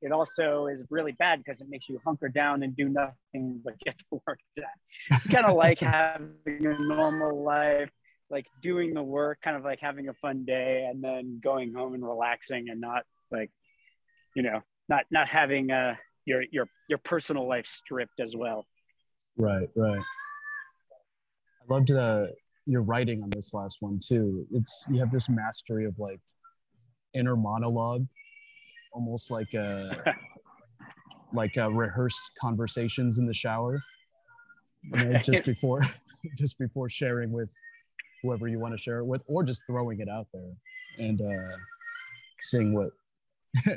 it 0.06 0.12
also 0.12 0.68
is 0.68 0.84
really 0.92 1.14
bad 1.14 1.40
because 1.44 1.62
it 1.62 1.68
makes 1.68 1.90
you 1.90 2.00
hunker 2.06 2.30
down 2.30 2.62
and 2.62 2.76
do 2.78 2.88
nothing 2.88 3.60
but 3.64 3.74
get 3.80 3.96
the 4.12 4.20
work 4.28 4.40
done. 4.56 5.20
kind 5.32 5.46
of 5.48 5.56
like 5.56 5.80
having 5.80 6.36
a 6.46 6.80
normal 6.80 7.44
life, 7.44 7.90
like 8.30 8.46
doing 8.62 8.94
the 8.94 9.02
work, 9.02 9.40
kind 9.44 9.58
of 9.58 9.64
like 9.64 9.80
having 9.82 10.08
a 10.08 10.14
fun 10.14 10.46
day, 10.46 10.88
and 10.88 11.04
then 11.04 11.42
going 11.44 11.74
home 11.74 11.96
and 11.96 12.04
relaxing, 12.04 12.70
and 12.70 12.80
not 12.80 13.04
like, 13.32 13.50
you 14.36 14.44
know, 14.44 14.62
not 14.88 15.06
not 15.10 15.28
having 15.28 15.72
uh, 15.72 15.96
your 16.26 16.44
your 16.52 16.68
your 16.88 17.00
personal 17.00 17.48
life 17.48 17.66
stripped 17.66 18.20
as 18.20 18.36
well. 18.36 18.66
right 19.38 19.70
right 19.76 20.02
i 21.62 21.74
loved 21.74 21.92
uh, 21.92 22.28
your 22.68 22.84
writing 22.84 23.24
on 23.24 23.30
this 23.32 23.54
last 23.54 23.78
one 23.82 24.00
too 24.00 24.46
it's 24.52 24.86
you 24.90 25.00
have 25.00 25.12
this 25.12 25.30
mastery 25.30 25.86
of 25.86 25.98
like 26.00 26.22
inner 27.14 27.36
monologue 27.36 28.06
almost 28.96 29.30
like 29.30 29.54
a 29.54 30.16
like 31.34 31.58
uh, 31.58 31.70
rehearsed 31.72 32.32
conversations 32.40 33.18
in 33.18 33.26
the 33.26 33.34
shower 33.34 33.84
you 34.84 35.06
know, 35.06 35.20
just 35.20 35.46
before 35.46 35.82
just 36.38 36.58
before 36.58 36.90
sharing 36.90 37.32
with 37.32 37.52
whoever 38.24 38.48
you 38.48 38.58
want 38.58 38.74
to 38.74 38.78
share 38.78 39.00
it 39.00 39.06
with 39.06 39.22
or 39.28 39.44
just 39.44 39.64
throwing 39.68 40.00
it 40.00 40.10
out 40.10 40.28
there 40.34 40.52
and 40.98 41.22
uh 41.22 41.56
seeing 42.40 42.74
what 42.74 42.90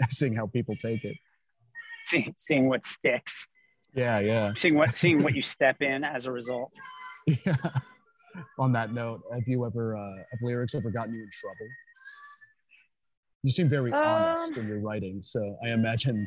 seeing 0.08 0.34
how 0.34 0.46
people 0.46 0.75
take 0.76 1.04
it. 1.04 1.16
Seeing 2.06 2.34
seeing 2.38 2.68
what 2.68 2.87
sticks, 2.87 3.46
yeah 3.94 4.18
yeah. 4.20 4.52
Seeing 4.56 4.75
what 4.75 4.96
seeing 4.96 5.22
what 5.22 5.34
you 5.34 5.42
step 5.42 5.82
in 5.82 6.04
as 6.04 6.26
a 6.26 6.32
result. 6.32 6.72
yeah. 7.26 7.56
On 8.58 8.72
that 8.72 8.92
note 8.92 9.22
have 9.32 9.46
you 9.46 9.66
ever 9.66 9.96
uh 9.96 10.16
have 10.30 10.40
lyrics 10.42 10.75
ever 10.75 10.90
gotten 10.90 11.14
you 11.14 11.22
in 11.22 11.30
trouble 11.32 11.66
you 13.42 13.50
seem 13.50 13.68
very 13.68 13.92
honest 13.92 14.57
Um, 14.57 14.62
in 14.62 14.68
your 14.68 14.80
writing 14.80 15.23
so 15.23 15.59
i 15.64 15.68
imagine 15.68 16.26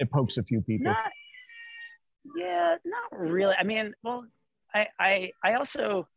it 0.00 0.10
pokes 0.10 0.36
a 0.36 0.42
few 0.42 0.60
people. 0.60 0.92
Not, 0.92 1.12
yeah, 2.36 2.76
not 2.84 3.18
really. 3.18 3.54
I 3.58 3.62
mean, 3.62 3.94
well, 4.02 4.26
I, 4.74 4.88
I, 4.98 5.30
I 5.42 5.54
also 5.54 6.08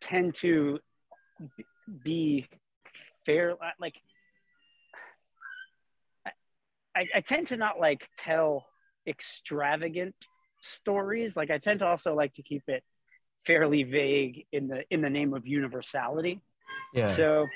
tend 0.00 0.36
to 0.36 0.78
be 2.04 2.46
fair, 3.26 3.54
like, 3.80 3.94
I, 6.96 7.06
I 7.14 7.20
tend 7.20 7.48
to 7.48 7.56
not 7.56 7.78
like 7.78 8.08
tell 8.18 8.66
extravagant 9.06 10.14
stories. 10.60 11.36
Like, 11.36 11.50
I 11.50 11.58
tend 11.58 11.80
to 11.80 11.86
also 11.86 12.14
like 12.14 12.34
to 12.34 12.42
keep 12.42 12.62
it 12.68 12.82
fairly 13.46 13.82
vague 13.84 14.46
in 14.52 14.68
the 14.68 14.82
in 14.90 15.00
the 15.00 15.10
name 15.10 15.32
of 15.34 15.46
universality. 15.46 16.40
Yeah. 16.92 17.14
So, 17.14 17.46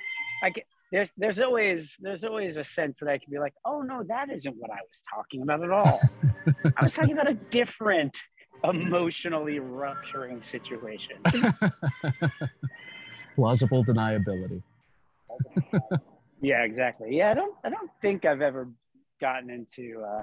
I 0.42 0.50
get, 0.50 0.64
there's 0.92 1.10
there's 1.16 1.40
always 1.40 1.96
there's 2.00 2.22
always 2.22 2.58
a 2.58 2.64
sense 2.64 3.00
that 3.00 3.08
I 3.08 3.16
can 3.18 3.30
be 3.30 3.38
like, 3.38 3.54
oh 3.64 3.80
no, 3.80 4.02
that 4.04 4.30
isn't 4.30 4.54
what 4.58 4.70
I 4.70 4.76
was 4.86 5.02
talking 5.12 5.40
about 5.42 5.64
at 5.64 5.70
all. 5.70 5.98
I 6.76 6.82
was 6.82 6.92
talking 6.92 7.12
about 7.12 7.30
a 7.30 7.34
different 7.50 8.16
emotionally 8.62 9.58
rupturing 9.58 10.42
situation. 10.42 11.16
Plausible 13.34 13.84
deniability. 13.84 14.62
yeah, 16.42 16.62
exactly. 16.62 17.16
Yeah, 17.16 17.30
I 17.30 17.34
don't 17.34 17.54
I 17.64 17.70
don't 17.70 17.90
think 18.02 18.26
I've 18.26 18.42
ever 18.42 18.68
gotten 19.20 19.48
into 19.50 20.02
uh 20.06 20.22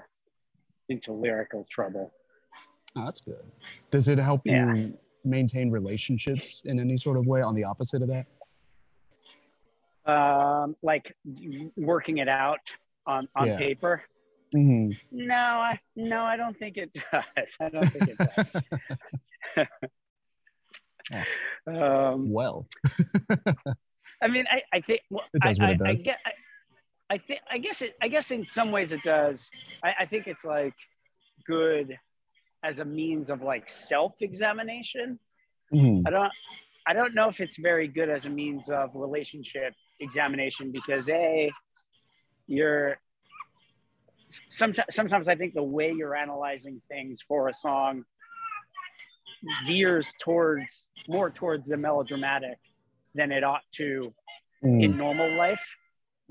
into 0.89 1.13
lyrical 1.13 1.65
trouble. 1.69 2.11
Oh, 2.95 3.05
that's 3.05 3.21
good. 3.21 3.43
Does 3.91 4.07
it 4.07 4.19
help 4.19 4.41
Yeah. 4.45 4.73
you 4.73 4.97
maintain 5.25 5.69
relationships 5.71 6.61
in 6.65 6.79
any 6.79 6.97
sort 6.97 7.17
of 7.17 7.25
way 7.27 7.41
on 7.41 7.53
the 7.55 7.63
opposite 7.63 8.01
of 8.03 8.07
that? 8.09 8.25
Um 10.09 10.75
like 10.81 11.15
working 11.75 12.17
it 12.17 12.27
out 12.27 12.59
on 13.05 13.27
on 13.35 13.47
Yeah. 13.47 13.57
paper. 13.57 14.03
Mhm. 14.55 14.97
No, 15.11 15.35
I 15.69 15.79
no, 15.95 16.21
I 16.23 16.35
don't 16.37 16.57
think 16.57 16.77
it 16.77 16.91
does. 16.93 17.49
I 17.59 17.69
don't 17.69 17.91
think 17.93 18.09
it 18.13 18.17
does. 18.17 19.67
um, 21.67 22.31
well, 22.31 22.67
I 24.21 24.27
mean, 24.27 24.45
I, 24.51 24.61
I 24.77 24.81
think 24.81 25.01
well, 25.09 25.23
It 25.33 25.41
does 25.41 25.59
I, 25.59 25.63
what 25.63 25.71
it 25.71 25.81
I, 25.85 25.89
I 25.89 25.93
does. 25.93 26.01
get, 26.01 26.17
I, 26.25 26.31
I 27.15 27.17
think, 27.17 27.39
I 27.51 27.57
guess 27.57 27.81
it, 27.81 27.95
I 28.01 28.07
guess 28.07 28.31
in 28.31 28.45
some 28.47 28.71
ways 28.71 28.91
it 28.93 29.01
does. 29.03 29.49
I, 29.83 29.93
I 30.01 30.05
think 30.05 30.27
it's 30.27 30.43
like 30.45 30.73
good 31.45 31.97
as 32.63 32.79
a 32.79 32.85
means 32.85 33.29
of 33.29 33.41
like 33.41 33.69
self-examination. 33.69 35.19
Mhm. 35.73 36.03
I 36.07 36.09
don't, 36.09 36.31
I 36.87 36.93
don't 36.93 37.13
know 37.15 37.29
if 37.29 37.39
it's 37.39 37.57
very 37.57 37.87
good 37.87 38.09
as 38.09 38.25
a 38.25 38.29
means 38.29 38.69
of 38.69 38.91
relationship 38.95 39.73
examination 39.99 40.71
because 40.71 41.09
a, 41.09 41.51
you're 42.47 42.97
sometimes 44.49 44.93
sometimes 44.95 45.27
I 45.27 45.35
think 45.35 45.53
the 45.53 45.63
way 45.63 45.91
you're 45.95 46.15
analyzing 46.15 46.81
things 46.89 47.19
for 47.27 47.47
a 47.49 47.53
song 47.53 48.03
veers 49.65 50.13
towards 50.21 50.85
more 51.07 51.29
towards 51.29 51.67
the 51.67 51.77
melodramatic 51.77 52.57
than 53.15 53.31
it 53.31 53.43
ought 53.43 53.63
to 53.75 54.13
Mhm. 54.63 54.83
in 54.83 54.97
normal 54.97 55.31
life. 55.35 55.65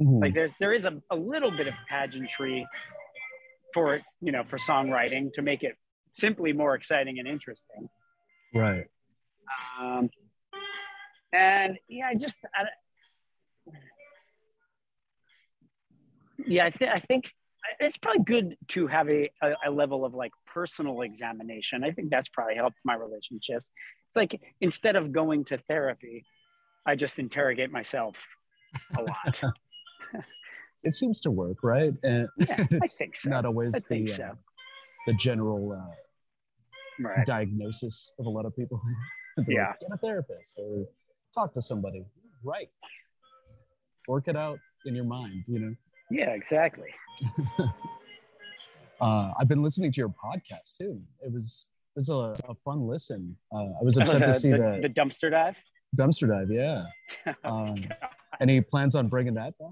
Mhm. 0.00 0.20
Like 0.20 0.34
there's 0.34 0.52
there 0.60 0.72
is 0.72 0.84
a, 0.84 1.00
a 1.10 1.16
little 1.16 1.50
bit 1.50 1.66
of 1.66 1.74
pageantry 1.88 2.66
for 3.74 4.00
you 4.20 4.32
know 4.32 4.44
for 4.44 4.58
songwriting 4.58 5.32
to 5.34 5.42
make 5.42 5.62
it 5.62 5.76
simply 6.12 6.52
more 6.52 6.74
exciting 6.74 7.18
and 7.18 7.28
interesting. 7.28 7.88
right. 8.54 8.86
Um, 9.78 10.10
and 11.32 11.78
yeah, 11.88 12.08
I 12.08 12.14
just 12.14 12.40
I, 12.54 12.64
yeah, 16.46 16.64
I 16.66 16.70
think 16.70 16.90
I 16.92 17.00
think 17.00 17.32
it's 17.80 17.98
probably 17.98 18.22
good 18.24 18.56
to 18.68 18.86
have 18.86 19.08
a, 19.08 19.30
a, 19.42 19.52
a 19.66 19.70
level 19.70 20.04
of 20.04 20.14
like 20.14 20.32
personal 20.46 21.02
examination. 21.02 21.84
I 21.84 21.90
think 21.90 22.10
that's 22.10 22.28
probably 22.28 22.54
helped 22.54 22.76
my 22.84 22.94
relationships. 22.94 23.68
It's 24.08 24.16
like 24.16 24.40
instead 24.60 24.96
of 24.96 25.12
going 25.12 25.44
to 25.46 25.58
therapy, 25.68 26.24
I 26.86 26.94
just 26.96 27.18
interrogate 27.18 27.70
myself 27.72 28.16
a 28.96 29.02
lot. 29.02 29.40
It 30.84 30.94
seems 30.94 31.20
to 31.22 31.30
work, 31.30 31.58
right? 31.64 31.92
And 32.04 32.28
Yeah, 32.38 32.64
I 32.82 32.86
think 32.98 33.16
so. 33.16 33.30
not 33.30 33.44
always 33.44 33.74
I 33.74 33.80
the 33.90 34.06
so. 34.06 34.22
uh, 34.22 34.34
the 35.08 35.14
general 35.14 35.72
uh, 35.72 37.02
right. 37.02 37.26
diagnosis 37.26 38.12
of 38.18 38.26
a 38.26 38.30
lot 38.30 38.46
of 38.46 38.54
people. 38.56 38.80
Yeah. 39.46 39.68
like, 39.68 39.80
get 39.80 39.90
a 39.92 39.96
therapist 39.98 40.54
or 40.58 40.86
talk 41.32 41.54
to 41.54 41.62
somebody. 41.62 42.04
Right. 42.42 42.68
Work 44.08 44.26
it 44.26 44.36
out 44.36 44.58
in 44.84 44.96
your 44.96 45.04
mind, 45.04 45.44
you 45.46 45.60
know. 45.60 45.74
Yeah, 46.10 46.30
exactly. 46.30 46.88
Uh, 49.00 49.30
I've 49.38 49.46
been 49.46 49.62
listening 49.62 49.92
to 49.92 50.00
your 50.00 50.08
podcast 50.08 50.76
too. 50.76 51.00
It 51.20 51.32
was 51.32 51.70
it 51.94 52.00
was 52.00 52.08
a, 52.08 52.34
a 52.50 52.54
fun 52.64 52.86
listen. 52.88 53.36
Uh, 53.54 53.66
I 53.80 53.82
was 53.84 53.96
upset 53.96 54.24
to 54.24 54.34
see 54.34 54.50
the, 54.50 54.56
the, 54.56 54.88
the 54.88 54.88
dumpster 54.88 55.30
dive. 55.30 55.54
dumpster 55.96 56.26
dive. 56.28 56.50
Yeah. 56.50 56.84
Um, 57.44 57.76
any 58.40 58.60
plans 58.60 58.96
on 58.96 59.06
bringing 59.06 59.34
that 59.34 59.56
back? 59.58 59.68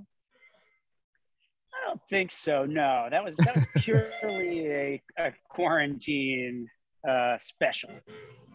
I 1.74 1.88
don't 1.88 2.00
think 2.08 2.30
so. 2.30 2.66
No, 2.66 3.08
that 3.10 3.24
was 3.24 3.34
that 3.38 3.56
was 3.56 3.64
purely 3.78 4.66
a, 4.68 5.02
a 5.18 5.32
quarantine 5.48 6.68
uh, 7.08 7.36
special. 7.40 7.90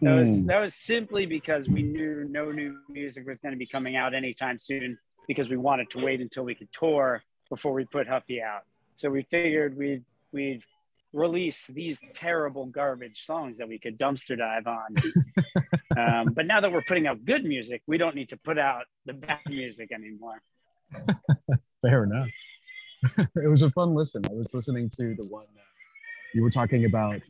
That 0.00 0.14
was 0.14 0.30
Hmm. 0.30 0.46
that 0.46 0.58
was 0.58 0.74
simply 0.74 1.26
because 1.26 1.68
we 1.68 1.82
knew 1.82 2.26
no 2.30 2.50
new 2.50 2.78
music 2.88 3.26
was 3.26 3.40
going 3.40 3.52
to 3.52 3.58
be 3.58 3.66
coming 3.66 3.96
out 3.96 4.14
anytime 4.14 4.58
soon 4.58 4.96
because 5.28 5.50
we 5.50 5.58
wanted 5.58 5.90
to 5.90 6.02
wait 6.02 6.22
until 6.22 6.44
we 6.44 6.54
could 6.54 6.68
tour 6.72 7.22
before 7.52 7.74
we 7.74 7.84
put 7.84 8.08
Huffy 8.08 8.40
out. 8.40 8.62
So 8.94 9.10
we 9.10 9.26
figured 9.30 9.76
we'd 9.76 10.04
we'd 10.32 10.62
release 11.12 11.66
these 11.66 12.00
terrible 12.14 12.64
garbage 12.64 13.26
songs 13.26 13.58
that 13.58 13.68
we 13.68 13.78
could 13.78 13.98
dumpster 13.98 14.38
dive 14.38 14.66
on. 14.66 14.94
um, 15.98 16.32
but 16.32 16.46
now 16.46 16.62
that 16.62 16.72
we're 16.72 16.84
putting 16.88 17.06
out 17.06 17.22
good 17.26 17.44
music, 17.44 17.82
we 17.86 17.98
don't 17.98 18.14
need 18.14 18.30
to 18.30 18.38
put 18.38 18.58
out 18.58 18.84
the 19.04 19.12
bad 19.12 19.40
music 19.46 19.92
anymore. 19.92 20.40
Fair 21.82 22.04
enough. 22.04 22.28
it 23.18 23.50
was 23.50 23.60
a 23.60 23.70
fun 23.72 23.94
listen. 23.94 24.22
I 24.24 24.32
was 24.32 24.54
listening 24.54 24.88
to 24.96 25.14
the 25.20 25.28
one 25.28 25.44
uh, 25.44 25.60
you 26.32 26.42
were 26.42 26.50
talking 26.50 26.86
about 26.86 27.20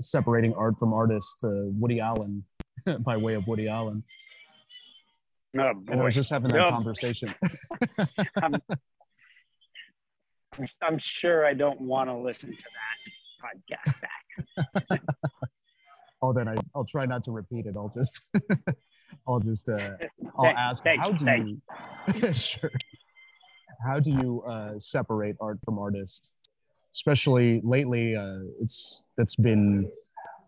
separating 0.00 0.52
art 0.54 0.76
from 0.80 0.92
artist 0.92 1.38
to 1.42 1.70
Woody 1.78 2.00
Allen 2.00 2.42
by 3.00 3.16
way 3.16 3.34
of 3.34 3.46
Woody 3.46 3.68
Allen. 3.68 4.02
Oh 5.58 5.68
And 5.88 6.00
I 6.00 6.04
was 6.04 6.14
just 6.14 6.30
having 6.30 6.50
that 6.50 6.62
Yep. 6.62 6.70
conversation. 6.70 7.34
I'm 8.42 8.54
sure 10.98 11.46
I 11.46 11.54
don't 11.54 11.80
want 11.80 12.08
to 12.08 12.16
listen 12.16 12.50
to 12.50 12.56
that 12.56 13.84
podcast 13.84 14.00
back. 14.00 15.00
oh, 16.22 16.32
then 16.32 16.48
I, 16.48 16.54
I'll 16.74 16.84
try 16.84 17.06
not 17.06 17.24
to 17.24 17.32
repeat 17.32 17.66
it. 17.66 17.74
I'll 17.76 17.92
just, 17.94 18.20
I'll 19.28 19.40
just, 19.40 19.68
uh, 19.68 19.74
I'll 20.38 20.44
Thank- 20.44 20.58
ask, 20.58 20.82
thank 20.84 21.00
how 21.00 21.12
do 21.12 21.24
thank 21.24 21.60
you, 22.22 22.32
sure. 22.32 22.70
How 23.84 23.98
do 23.98 24.12
you 24.12 24.42
uh, 24.46 24.78
separate 24.78 25.36
art 25.40 25.58
from 25.64 25.78
artist? 25.78 26.30
Especially 26.94 27.60
lately, 27.64 28.14
uh, 28.14 28.40
it's 28.60 29.02
that's 29.16 29.34
been 29.34 29.90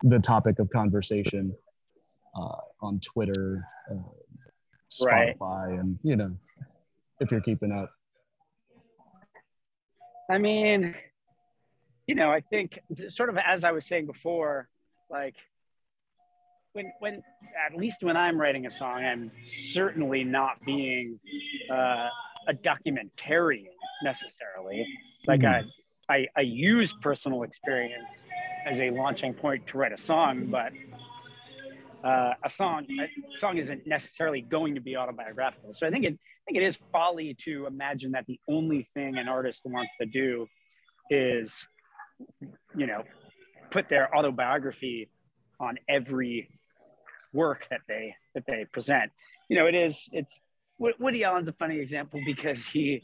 the 0.03 0.19
topic 0.21 0.59
of 0.59 0.69
conversation 0.71 1.55
uh, 2.37 2.57
on 2.83 3.01
Twitter, 3.01 3.67
uh, 3.90 3.95
Right. 5.03 5.37
Spotify, 5.37 5.81
and 5.81 5.99
you 6.05 6.14
know, 6.17 6.37
if 7.19 7.31
you're 7.33 7.40
keeping 7.40 7.73
up. 7.73 7.90
I 10.31 10.39
mean, 10.39 10.95
you 12.07 12.15
know, 12.15 12.31
I 12.31 12.41
think 12.41 12.79
sort 13.09 13.29
of 13.29 13.39
as 13.39 13.65
I 13.65 13.73
was 13.73 13.85
saying 13.87 14.07
before, 14.07 14.69
like 15.11 15.37
when 16.73 16.93
when 17.01 17.23
at 17.71 17.77
least 17.77 18.03
when 18.03 18.17
I'm 18.17 18.41
writing 18.41 18.67
a 18.67 18.71
song, 18.71 19.05
I'm 19.05 19.31
certainly 19.43 20.25
not 20.25 20.65
being 20.65 21.15
uh, 21.71 22.09
a 22.49 22.55
documentarian 22.55 23.67
necessarily. 24.03 24.87
Like 25.27 25.41
Mhm. 25.41 25.71
I, 26.09 26.15
I 26.15 26.27
I 26.37 26.41
use 26.41 26.93
personal 27.01 27.43
experience 27.43 28.25
as 28.67 28.81
a 28.81 28.91
launching 28.91 29.35
point 29.35 29.67
to 29.69 29.79
write 29.79 29.93
a 29.93 29.99
song, 29.99 30.47
but 30.47 30.73
uh, 32.03 32.35
a 32.43 32.51
song 32.51 32.87
a 33.01 33.39
song 33.39 33.57
isn't 33.59 33.87
necessarily 33.87 34.43
going 34.43 34.75
to 34.75 34.81
be 34.81 34.97
autobiographical. 34.97 35.73
So 35.73 35.87
I 35.87 35.91
think 35.91 36.05
it 36.05 36.19
I 36.45 36.53
think 36.53 36.63
it 36.63 36.67
is 36.67 36.79
folly 36.93 37.35
to 37.45 37.67
imagine 37.67 38.13
that 38.13 38.27
the 38.27 38.39
only 38.49 38.87
thing 38.93 39.17
an 39.17 39.29
artist 39.29 39.63
wants 39.65 39.93
to 39.99 40.07
do 40.07 40.47
is, 41.09 41.65
you 42.77 42.87
know, 42.87 43.03
put 43.71 43.89
their 43.89 44.15
autobiography 44.15 45.09
on 45.59 45.79
every 45.89 46.51
work 47.33 47.67
that 47.71 47.81
they 47.89 48.15
that 48.35 48.45
they 48.47 48.67
present. 48.73 49.11
You 49.49 49.59
know, 49.59 49.67
it 49.67 49.75
is 49.75 50.07
it's 50.13 50.39
Wo- 50.79 50.93
Woody 51.01 51.25
Allen's 51.25 51.49
a 51.49 51.53
funny 51.55 51.79
example 51.79 52.21
because 52.27 52.63
he 52.65 53.01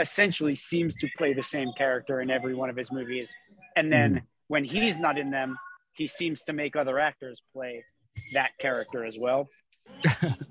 essentially 0.00 0.56
seems 0.56 0.96
to 0.96 1.06
play 1.16 1.32
the 1.32 1.42
same 1.44 1.72
character 1.78 2.20
in 2.20 2.30
every 2.30 2.56
one 2.56 2.70
of 2.70 2.76
his 2.76 2.90
movies, 2.90 3.32
and 3.76 3.92
then 3.92 4.12
hmm. 4.12 4.18
when 4.48 4.64
he's 4.64 4.96
not 4.96 5.16
in 5.16 5.30
them, 5.30 5.56
he 5.94 6.08
seems 6.08 6.42
to 6.44 6.52
make 6.52 6.74
other 6.74 6.98
actors 6.98 7.40
play 7.52 7.84
that 8.32 8.50
character 8.58 9.04
as 9.04 9.16
well. 9.20 9.48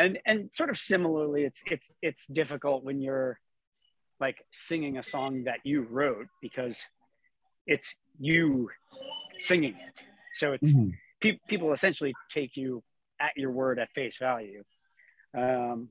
and 0.00 0.18
and 0.26 0.50
sort 0.52 0.70
of 0.70 0.78
similarly, 0.78 1.44
it's 1.44 1.60
it's 1.66 1.86
it's 2.02 2.22
difficult 2.40 2.84
when 2.84 3.00
you're 3.00 3.38
like 4.18 4.38
singing 4.50 4.98
a 4.98 5.02
song 5.02 5.44
that 5.44 5.60
you 5.64 5.82
wrote 5.82 6.28
because 6.42 6.80
it's 7.66 7.96
you 8.18 8.70
singing 9.38 9.74
it. 9.74 9.94
So 10.32 10.52
it's 10.52 10.70
Mhm. 10.72 10.92
pe- 11.20 11.40
people 11.48 11.72
essentially 11.72 12.14
take 12.30 12.56
you 12.56 12.82
at 13.18 13.32
your 13.36 13.50
word 13.50 13.78
at 13.78 13.90
face 13.92 14.16
value. 14.18 14.62
Um, 15.34 15.90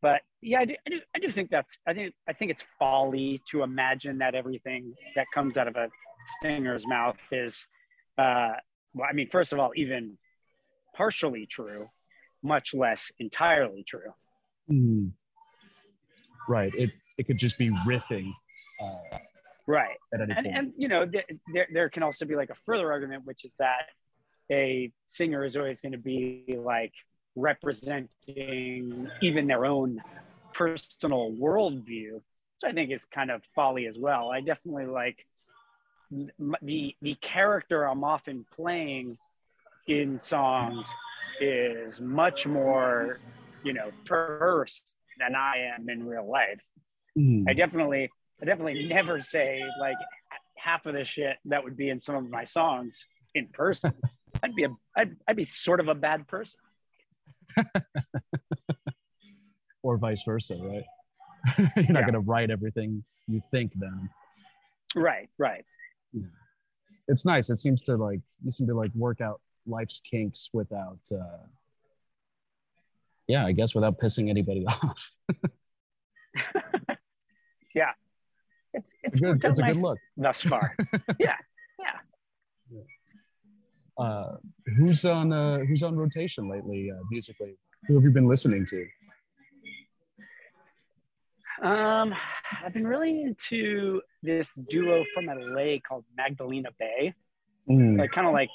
but 0.00 0.22
yeah, 0.40 0.60
I 0.60 0.64
do, 0.64 0.74
I 0.86 0.90
do, 0.90 1.00
I 1.14 1.18
do 1.18 1.30
think 1.30 1.50
that's, 1.50 1.78
I 1.86 1.94
think, 1.94 2.14
I 2.28 2.32
think 2.32 2.50
it's 2.50 2.64
folly 2.78 3.40
to 3.50 3.62
imagine 3.62 4.18
that 4.18 4.34
everything 4.34 4.94
that 5.14 5.26
comes 5.32 5.56
out 5.56 5.68
of 5.68 5.76
a 5.76 5.88
singer's 6.40 6.86
mouth 6.86 7.16
is, 7.30 7.66
uh, 8.18 8.52
well, 8.94 9.08
I 9.08 9.12
mean, 9.12 9.28
first 9.30 9.52
of 9.52 9.58
all, 9.60 9.72
even 9.76 10.18
partially 10.94 11.46
true, 11.46 11.86
much 12.42 12.74
less 12.74 13.10
entirely 13.18 13.84
true. 13.84 14.12
Mhm. 14.70 15.12
Right. 16.48 16.72
It 16.74 16.90
it 17.18 17.26
could 17.26 17.38
just 17.38 17.58
be 17.58 17.70
riffing 17.86 18.32
uh, 18.80 19.18
Right. 19.66 19.96
at 20.12 20.20
any 20.20 20.32
and, 20.32 20.44
point. 20.44 20.56
and 20.56 20.72
you 20.76 20.88
know 20.88 21.06
th- 21.06 21.24
there, 21.52 21.68
there 21.72 21.88
can 21.88 22.02
also 22.02 22.24
be 22.24 22.34
like 22.34 22.50
a 22.50 22.54
further 22.66 22.90
argument 22.90 23.24
which 23.24 23.44
is 23.44 23.52
that 23.58 23.90
a 24.50 24.90
singer 25.06 25.44
is 25.44 25.56
always 25.56 25.80
going 25.80 25.92
to 25.92 25.98
be 25.98 26.56
like 26.58 26.92
representing 27.36 29.08
even 29.20 29.46
their 29.46 29.64
own 29.64 30.02
personal 30.52 31.32
worldview 31.32 32.14
which 32.14 32.64
i 32.64 32.72
think 32.72 32.90
is 32.90 33.04
kind 33.06 33.30
of 33.30 33.40
folly 33.54 33.86
as 33.86 33.98
well 33.98 34.30
i 34.30 34.40
definitely 34.40 34.86
like 34.86 35.24
the 36.60 36.94
the 37.00 37.14
character 37.20 37.84
i'm 37.84 38.04
often 38.04 38.44
playing 38.54 39.16
in 39.86 40.18
songs 40.18 40.86
is 41.40 42.00
much 42.00 42.46
more 42.46 43.18
you 43.64 43.72
know 43.72 43.90
perverse 44.04 44.94
than 45.18 45.34
i 45.34 45.54
am 45.74 45.88
in 45.88 46.06
real 46.06 46.28
life 46.28 46.60
Mhm. 47.18 47.44
I 47.48 47.52
definitely, 47.52 48.10
I 48.40 48.44
definitely 48.46 48.86
never 48.86 49.20
say 49.20 49.62
like 49.78 49.96
half 50.56 50.86
of 50.86 50.94
the 50.94 51.04
shit 51.04 51.36
that 51.46 51.62
would 51.62 51.76
be 51.76 51.90
in 51.90 52.00
some 52.00 52.14
of 52.14 52.30
my 52.30 52.44
songs 52.44 53.06
in 53.34 53.48
person. 53.48 53.92
I'd 54.42 54.54
be 54.54 54.64
a, 54.64 54.68
I'd, 54.96 55.16
I'd 55.28 55.36
be 55.36 55.44
sort 55.44 55.80
of 55.80 55.88
a 55.88 55.94
bad 55.94 56.26
person. 56.26 56.58
or 59.82 59.98
vice 59.98 60.22
versa, 60.22 60.56
right? 60.60 60.84
You're 61.76 61.92
not 61.92 62.02
going 62.02 62.14
to 62.14 62.20
write 62.20 62.50
everything 62.50 63.04
you 63.28 63.42
think 63.50 63.72
then. 63.76 64.08
Right, 64.94 65.28
right. 65.38 65.64
Yeah. 66.12 66.22
It's 67.08 67.24
nice. 67.24 67.50
It 67.50 67.56
seems 67.56 67.82
to 67.82 67.96
like 67.96 68.20
you 68.44 68.50
seem 68.50 68.66
to 68.68 68.74
like 68.74 68.94
work 68.94 69.20
out 69.20 69.40
life's 69.66 70.00
kinks 70.00 70.50
without 70.52 70.98
uh 71.12 71.46
yeah, 73.28 73.46
I 73.46 73.52
guess 73.52 73.74
without 73.74 73.98
pissing 73.98 74.28
anybody 74.30 74.64
off. 74.68 75.12
Yeah, 77.74 77.92
it's 78.74 78.92
it's 79.02 79.14
It's 79.14 79.20
good. 79.20 79.42
It's 79.42 79.58
a 79.58 79.62
good 79.62 79.76
look. 79.76 79.98
thus 80.18 80.42
far. 80.42 80.76
yeah, 81.18 81.36
yeah. 81.78 82.82
Uh 83.96 84.36
who's 84.76 85.04
on 85.06 85.32
uh 85.32 85.58
who's 85.60 85.82
on 85.82 85.96
rotation 85.96 86.50
lately 86.50 86.90
uh 86.90 87.00
musically? 87.10 87.56
Who 87.88 87.94
have 87.94 88.04
you 88.04 88.10
been 88.10 88.28
listening 88.28 88.66
to? 88.66 88.86
Um, 91.62 92.12
I've 92.64 92.72
been 92.74 92.86
really 92.86 93.22
into 93.22 94.02
this 94.22 94.50
duo 94.68 95.04
from 95.14 95.26
LA 95.26 95.76
called 95.86 96.04
Magdalena 96.16 96.70
Bay. 96.78 97.14
Mm, 97.70 97.98
like 97.98 98.10
kind 98.10 98.26
of 98.26 98.32
like 98.32 98.50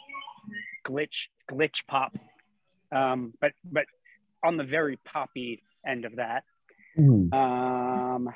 glitch 0.88 1.28
glitch 1.52 1.86
pop. 1.88 2.13
Um 2.91 3.34
but 3.41 3.52
but 3.63 3.86
on 4.43 4.58
the 4.58 4.63
very 4.63 4.97
poppy 5.06 5.62
end 5.86 6.06
of 6.06 6.15
that 6.17 6.43
mm, 6.97 7.32
um 7.34 8.30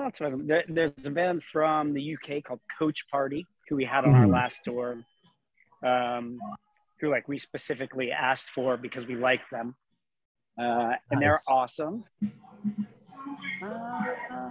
else 0.00 0.18
have 0.18 0.32
I- 0.32 0.42
there, 0.50 0.64
there's 0.68 1.06
a 1.06 1.10
band 1.10 1.42
from 1.52 1.92
the 1.94 2.14
uk 2.14 2.42
called 2.44 2.60
coach 2.78 3.04
party 3.10 3.46
who 3.68 3.76
we 3.76 3.84
had 3.84 4.04
on 4.04 4.14
our 4.14 4.26
Mhm. 4.26 4.32
last 4.32 4.60
tour 4.64 4.88
um 5.84 6.40
who 7.00 7.10
like 7.10 7.28
we 7.28 7.38
specifically 7.38 8.10
asked 8.10 8.50
for 8.50 8.76
because 8.76 9.06
we 9.06 9.14
like 9.14 9.42
them. 9.52 9.76
Uh 10.60 10.94
and 11.10 11.22
they're 11.22 11.40
awesome. 11.48 12.04
Uh, 13.62 14.50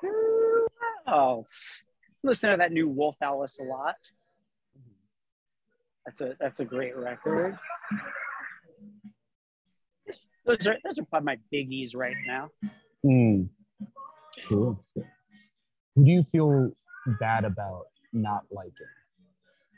who 0.00 0.66
else? 1.06 1.82
Listen 2.22 2.50
to 2.50 2.56
that 2.58 2.72
new 2.72 2.88
wolf 2.88 3.16
alice 3.22 3.58
a 3.58 3.62
lot 3.64 3.96
that's 6.06 6.20
a 6.20 6.36
that's 6.40 6.60
a 6.60 6.64
great 6.64 6.96
record 6.96 7.58
This- 10.06 10.28
those 10.44 10.66
are 10.66 10.76
those 10.84 10.98
are 10.98 11.04
probably 11.04 11.26
my 11.26 11.38
biggies 11.52 11.94
right 11.94 12.16
now 12.26 12.50
mm. 13.04 13.48
Cool. 14.48 14.78
Who 14.94 16.04
do 16.04 16.10
you 16.10 16.22
feel 16.22 16.70
bad 17.18 17.44
about 17.46 17.86
not 18.12 18.42
liking? 18.50 18.72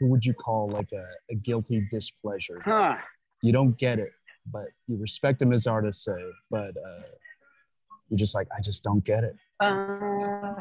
Who 0.01 0.09
would 0.09 0.27
you 0.27 0.35
call 0.35 0.69
like 0.69 0.91
a, 0.93 1.05
a 1.31 1.37
guilty 1.37 1.87
displeasure? 1.91 2.61
huh 2.64 2.97
you 3.41 3.53
don't 3.53 3.79
get 3.79 4.01
it, 4.01 4.11
but 4.51 4.67
you 4.88 4.97
respect 4.97 5.41
him 5.41 5.53
as 5.53 5.67
artists 5.69 6.05
say, 6.05 6.21
but 6.51 6.71
uh, 6.77 7.03
you're 8.09 8.19
just 8.19 8.35
like, 8.35 8.49
I 8.57 8.61
just 8.61 8.83
don't 8.83 9.05
get 9.05 9.23
it. 9.23 9.37
uh, 9.61 10.55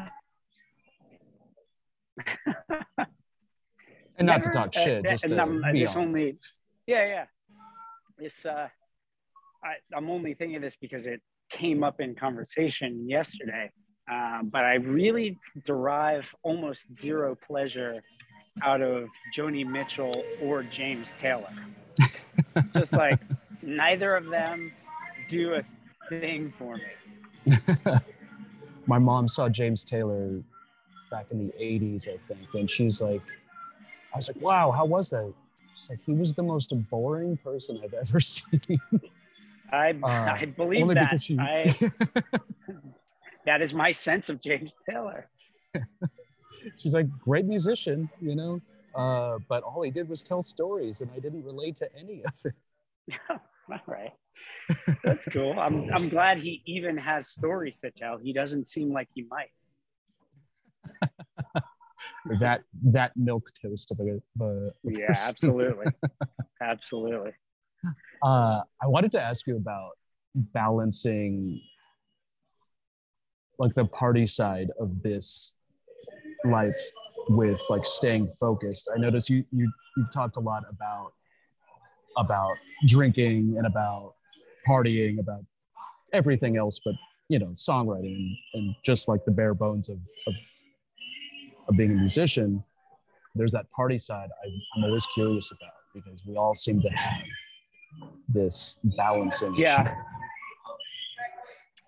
And 4.18 4.26
not 4.26 4.42
to 4.44 4.50
talk 4.50 4.68
uh, 4.76 4.80
shit, 4.80 5.02
that- 5.04 5.12
just 5.12 5.24
and 5.24 5.34
to 5.34 5.42
I'm, 5.42 5.64
uh, 5.64 5.72
be 5.72 5.80
honest. 5.86 5.96
only 5.96 6.38
yeah 6.86 7.06
yeah. 7.06 7.24
This 8.18 8.44
uh 8.44 8.68
I, 9.64 9.74
i'm 9.96 10.08
only 10.10 10.34
thinking 10.34 10.56
of 10.56 10.62
this 10.62 10.76
because 10.80 11.06
it 11.06 11.20
came 11.50 11.82
up 11.82 12.00
in 12.00 12.14
conversation 12.14 13.08
yesterday 13.08 13.70
um, 14.10 14.50
but 14.52 14.64
i 14.64 14.74
really 14.74 15.36
derive 15.64 16.26
almost 16.44 16.82
zero 16.94 17.36
pleasure 17.46 17.94
out 18.62 18.80
of 18.82 19.08
joni 19.36 19.64
mitchell 19.66 20.22
or 20.42 20.62
james 20.62 21.12
taylor. 21.20 21.48
Just 22.74 22.92
like 22.92 23.18
neither 23.62 24.14
of 24.16 24.26
them 24.30 24.72
do 25.28 25.54
a 25.54 25.62
thing 26.08 26.52
for 26.58 26.76
me. 26.76 27.56
My 28.86 28.98
mom 28.98 29.28
saw 29.28 29.48
James 29.48 29.84
Taylor 29.84 30.40
back 31.10 31.30
in 31.30 31.38
the 31.46 31.52
80s, 31.60 32.08
I 32.08 32.16
think, 32.16 32.40
and 32.54 32.70
she's 32.70 33.00
like, 33.02 33.20
I 34.12 34.16
was 34.16 34.28
like, 34.28 34.40
wow, 34.40 34.70
how 34.70 34.84
was 34.84 35.10
that? 35.10 35.32
She's 35.76 35.90
like, 35.90 36.00
he 36.04 36.12
was 36.12 36.34
the 36.34 36.42
most 36.42 36.72
boring 36.90 37.36
person 37.36 37.80
I've 37.82 37.94
ever 37.94 38.20
seen. 38.34 38.60
i 39.70 39.90
Uh, 39.90 40.06
i 40.06 40.44
believe 40.46 40.82
Only 40.82 40.94
that 40.94 41.20
she. 41.20 41.38
I, 41.38 41.74
that 43.46 43.60
is 43.62 43.74
my 43.74 43.90
sense 43.90 44.28
of 44.30 44.40
james 44.40 44.74
taylor 44.88 45.28
she's 46.78 46.94
like, 46.94 47.06
great 47.18 47.44
musician, 47.44 48.08
you 48.20 48.34
know, 48.34 48.60
uh, 48.94 49.38
but 49.48 49.62
all 49.62 49.82
he 49.82 49.90
did 49.90 50.08
was 50.08 50.22
tell 50.22 50.42
stories, 50.42 51.00
and 51.00 51.10
I 51.14 51.18
didn't 51.18 51.44
relate 51.44 51.76
to 51.76 51.88
any 51.96 52.22
of 52.24 52.32
it. 52.44 52.54
All 53.70 53.78
right. 53.86 54.12
That's 55.04 55.26
cool. 55.26 55.58
I'm 55.58 55.90
I'm 55.92 56.08
glad 56.08 56.38
he 56.38 56.62
even 56.64 56.96
has 56.96 57.28
stories 57.28 57.78
to 57.80 57.90
tell. 57.90 58.18
He 58.18 58.32
doesn't 58.32 58.66
seem 58.66 58.92
like 58.92 59.08
he 59.14 59.26
might. 59.30 59.50
That 62.40 62.62
that 62.84 63.12
milk 63.16 63.50
toast 63.60 63.90
of 63.90 64.00
a, 64.00 64.20
of 64.42 64.46
a 64.46 64.70
Yeah, 64.84 65.08
person. 65.08 65.28
absolutely. 65.28 65.86
absolutely. 66.60 67.32
Uh, 68.22 68.62
I 68.82 68.86
wanted 68.86 69.12
to 69.12 69.22
ask 69.22 69.46
you 69.46 69.56
about 69.56 69.92
balancing 70.34 71.60
like 73.58 73.74
the 73.74 73.84
party 73.84 74.26
side 74.26 74.68
of 74.78 75.02
this 75.02 75.54
life 76.44 76.78
with 77.30 77.60
like 77.68 77.84
staying 77.84 78.28
focused. 78.40 78.88
I 78.94 78.98
notice 78.98 79.28
you 79.28 79.44
you 79.52 79.70
you've 79.96 80.12
talked 80.12 80.36
a 80.36 80.40
lot 80.40 80.64
about 80.68 81.12
about 82.16 82.56
drinking 82.86 83.54
and 83.56 83.66
about 83.66 84.14
partying, 84.66 85.18
about 85.20 85.44
everything 86.12 86.56
else, 86.56 86.80
but 86.84 86.94
you 87.28 87.38
know, 87.38 87.48
songwriting 87.48 88.16
and, 88.16 88.36
and 88.54 88.74
just 88.84 89.08
like 89.08 89.24
the 89.24 89.30
bare 89.30 89.54
bones 89.54 89.88
of, 89.88 89.98
of 90.26 90.34
of 91.68 91.76
being 91.76 91.92
a 91.92 91.94
musician. 91.94 92.62
There's 93.34 93.52
that 93.52 93.70
party 93.70 93.98
side 93.98 94.28
I, 94.44 94.48
I'm 94.76 94.84
always 94.84 95.06
curious 95.14 95.50
about 95.50 95.72
because 95.94 96.22
we 96.26 96.36
all 96.36 96.54
seem 96.54 96.80
to 96.82 96.88
have 96.90 97.22
this 98.28 98.76
balancing. 98.96 99.54
Yeah. 99.54 99.82
issue. 99.82 99.90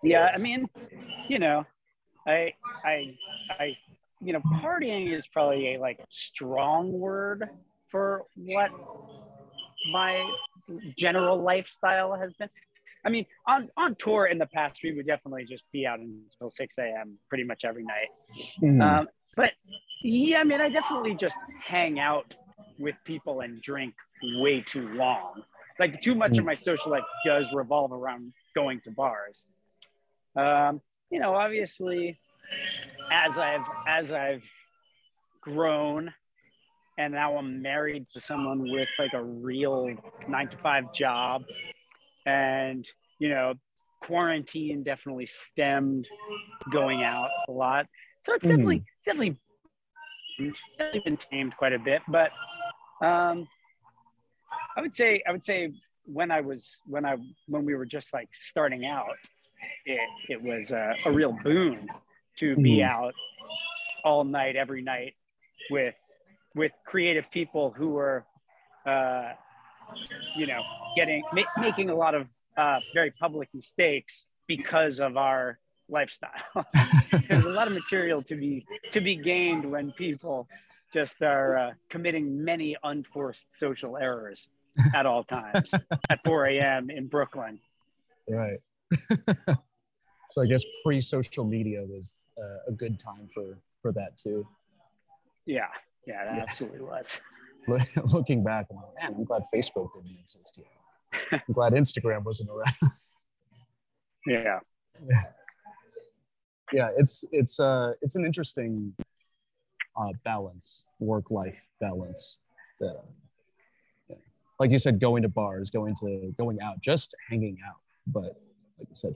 Yeah, 0.03 0.31
I 0.35 0.39
mean, 0.39 0.67
you 1.29 1.39
know, 1.39 1.67
I 2.27 2.55
I 2.85 3.19
I 3.51 3.75
you 4.23 4.33
know, 4.33 4.41
partying 4.63 5.15
is 5.15 5.27
probably 5.27 5.75
a 5.75 5.81
like 5.81 6.01
strong 6.09 6.93
word 6.93 7.49
for 7.91 8.25
what 8.37 8.71
my 9.93 10.31
general 10.97 11.43
lifestyle 11.43 12.15
has 12.15 12.33
been. 12.35 12.49
I 13.05 13.11
mean, 13.11 13.27
on 13.47 13.69
on 13.77 13.95
tour 13.97 14.27
in 14.27 14.39
the 14.39 14.47
past, 14.47 14.81
we 14.83 14.95
would 14.95 15.07
definitely 15.07 15.45
just 15.45 15.65
be 15.73 15.87
out 15.87 15.99
until 16.01 16.49
6 16.51 16.79
a.m. 16.79 17.19
pretty 17.29 17.45
much 17.45 17.65
every 17.65 17.85
night. 17.85 18.09
Mhm. 18.63 18.83
Um, 18.83 19.09
but 19.37 19.53
yeah, 20.03 20.41
I 20.41 20.45
mean, 20.45 20.61
I 20.61 20.69
definitely 20.69 21.15
just 21.15 21.37
hang 21.65 21.99
out 21.99 22.35
with 22.79 22.97
people 23.05 23.41
and 23.41 23.61
drink 23.61 23.95
way 24.41 24.61
too 24.61 24.89
long. 24.95 25.43
Like 25.79 26.01
too 26.01 26.15
much 26.15 26.39
of 26.39 26.45
my 26.45 26.55
social 26.55 26.91
life 26.91 27.05
does 27.25 27.47
revolve 27.55 27.93
around 27.93 28.33
going 28.55 28.81
to 28.83 28.91
bars. 28.91 29.45
Um, 30.37 30.81
you 31.11 31.21
know, 31.21 31.35
obviously, 31.35 32.19
as 33.11 33.39
I've 33.39 33.65
as 33.87 34.13
I've 34.13 34.45
grown 35.43 36.13
and 36.99 37.15
now 37.15 37.37
I'm 37.37 37.63
married 37.63 38.07
to 38.13 38.21
someone 38.21 38.71
with 38.71 38.89
like 38.99 39.15
a 39.15 39.23
real 39.23 39.89
nine 40.29 40.49
to 40.49 40.57
five 40.59 40.93
job 40.93 41.43
and 42.27 42.87
you 43.19 43.31
know 43.31 43.55
quarantine 44.03 44.83
definitely 44.83 45.27
stemmed 45.27 46.07
going 46.71 47.03
out 47.03 47.31
a 47.49 47.53
lot 47.53 47.87
so 48.27 48.35
it's 48.35 48.47
definitely 48.47 48.85
definitely 49.07 49.37
definitely 50.79 51.01
been 51.01 51.17
tamed 51.17 51.57
quite 51.57 51.73
a 51.73 51.79
bit 51.79 52.03
but 52.09 52.31
um 53.03 53.47
i 54.77 54.81
would 54.81 54.95
say 54.95 55.23
i 55.29 55.33
would 55.33 55.45
say 55.45 55.73
when 56.05 56.31
i 56.31 56.41
was 56.41 56.79
when 56.87 57.05
i 57.05 57.17
when 57.47 57.65
we 57.65 57.75
were 57.75 57.87
just 57.87 58.13
like 58.13 58.29
starting 58.33 58.87
out 58.87 59.17
it, 59.85 60.01
it 60.29 60.43
was 60.43 60.71
a, 60.71 60.95
a 61.05 61.13
real 61.13 61.33
boon 61.45 61.87
to 62.39 62.57
be 62.57 62.79
Mhm. 62.79 62.89
out 62.89 63.15
all 64.05 64.25
night 64.25 64.57
every 64.57 64.83
night 64.83 65.15
with 65.71 65.95
with 66.55 66.73
creative 66.87 67.31
people 67.31 67.71
who 67.71 67.91
were 67.91 68.25
uh 68.87 69.33
you 70.35 70.47
know 70.47 70.63
getting 70.97 71.25
ma- 71.33 71.43
making 71.57 71.91
a 71.91 71.95
lot 71.95 72.15
of 72.15 72.27
uh 72.57 72.81
very 72.95 73.11
public 73.11 73.49
mistakes 73.55 74.27
because 74.47 74.99
of 75.01 75.17
our 75.17 75.59
lifestyle 75.91 76.31
there's 77.29 77.45
a 77.45 77.49
lot 77.51 77.67
of 77.67 77.73
material 77.75 78.23
to 78.23 78.35
be 78.37 78.65
to 78.91 79.01
be 79.01 79.17
gained 79.17 79.69
when 79.71 79.93
people 79.93 80.47
just 80.93 81.23
are 81.23 81.57
uh, 81.57 81.71
committing 81.89 82.43
many 82.45 82.77
unforced 82.85 83.47
social 83.51 83.97
errors 83.97 84.49
at 84.95 85.05
all 85.07 85.25
times 85.25 85.71
at 86.09 86.21
4 86.25 86.47
a.m 86.47 86.91
in 86.91 87.07
brooklyn 87.09 87.59
Right. 88.29 88.61
so 90.31 90.43
I 90.43 90.47
guess 90.47 90.63
pre-social 90.85 91.45
media 91.45 91.83
was 91.85 92.25
uh, 92.41 92.69
a 92.69 92.73
good 92.73 92.99
time 93.01 93.29
for 93.35 93.59
for 93.83 93.93
that 93.93 94.17
too. 94.17 94.47
yeah 95.47 95.67
yeah 96.07 96.25
that 96.27 96.37
Yeah. 96.37 96.43
absolutely 96.49 96.81
was 96.83 97.19
Looking 98.13 98.43
back, 98.43 98.67
I'm 98.71 98.77
like, 98.79 98.87
man, 99.03 99.15
I'm 99.19 99.25
glad 99.25 99.43
Facebook 99.55 99.91
didn't 99.95 100.19
exist 100.19 100.59
yet. 100.59 101.43
I'm 101.47 101.53
glad 101.53 101.73
Instagram 101.75 102.25
wasn't 102.25 102.49
around. 102.51 102.75
yeah 104.27 104.59
yeah, 105.09 105.23
it's 106.73 107.25
it's 107.33 107.61
uh 107.61 107.93
it's 108.03 108.17
an 108.17 108.25
interesting 108.25 108.95
uh, 109.97 110.13
balance, 110.25 110.87
work-life 110.99 111.69
balance. 111.81 112.39
That, 112.81 112.97
yeah. 114.09 114.17
Like 114.59 114.71
you 114.71 114.79
said, 114.79 115.01
going 115.01 115.23
to 115.23 115.29
bars, 115.29 115.71
going 115.71 115.95
to 115.97 116.33
going 116.39 116.61
out, 116.61 116.81
just 116.81 117.15
hanging 117.29 117.59
out, 117.67 117.81
but 118.07 118.41
like 118.79 118.89
you 118.89 118.95
said, 118.95 119.13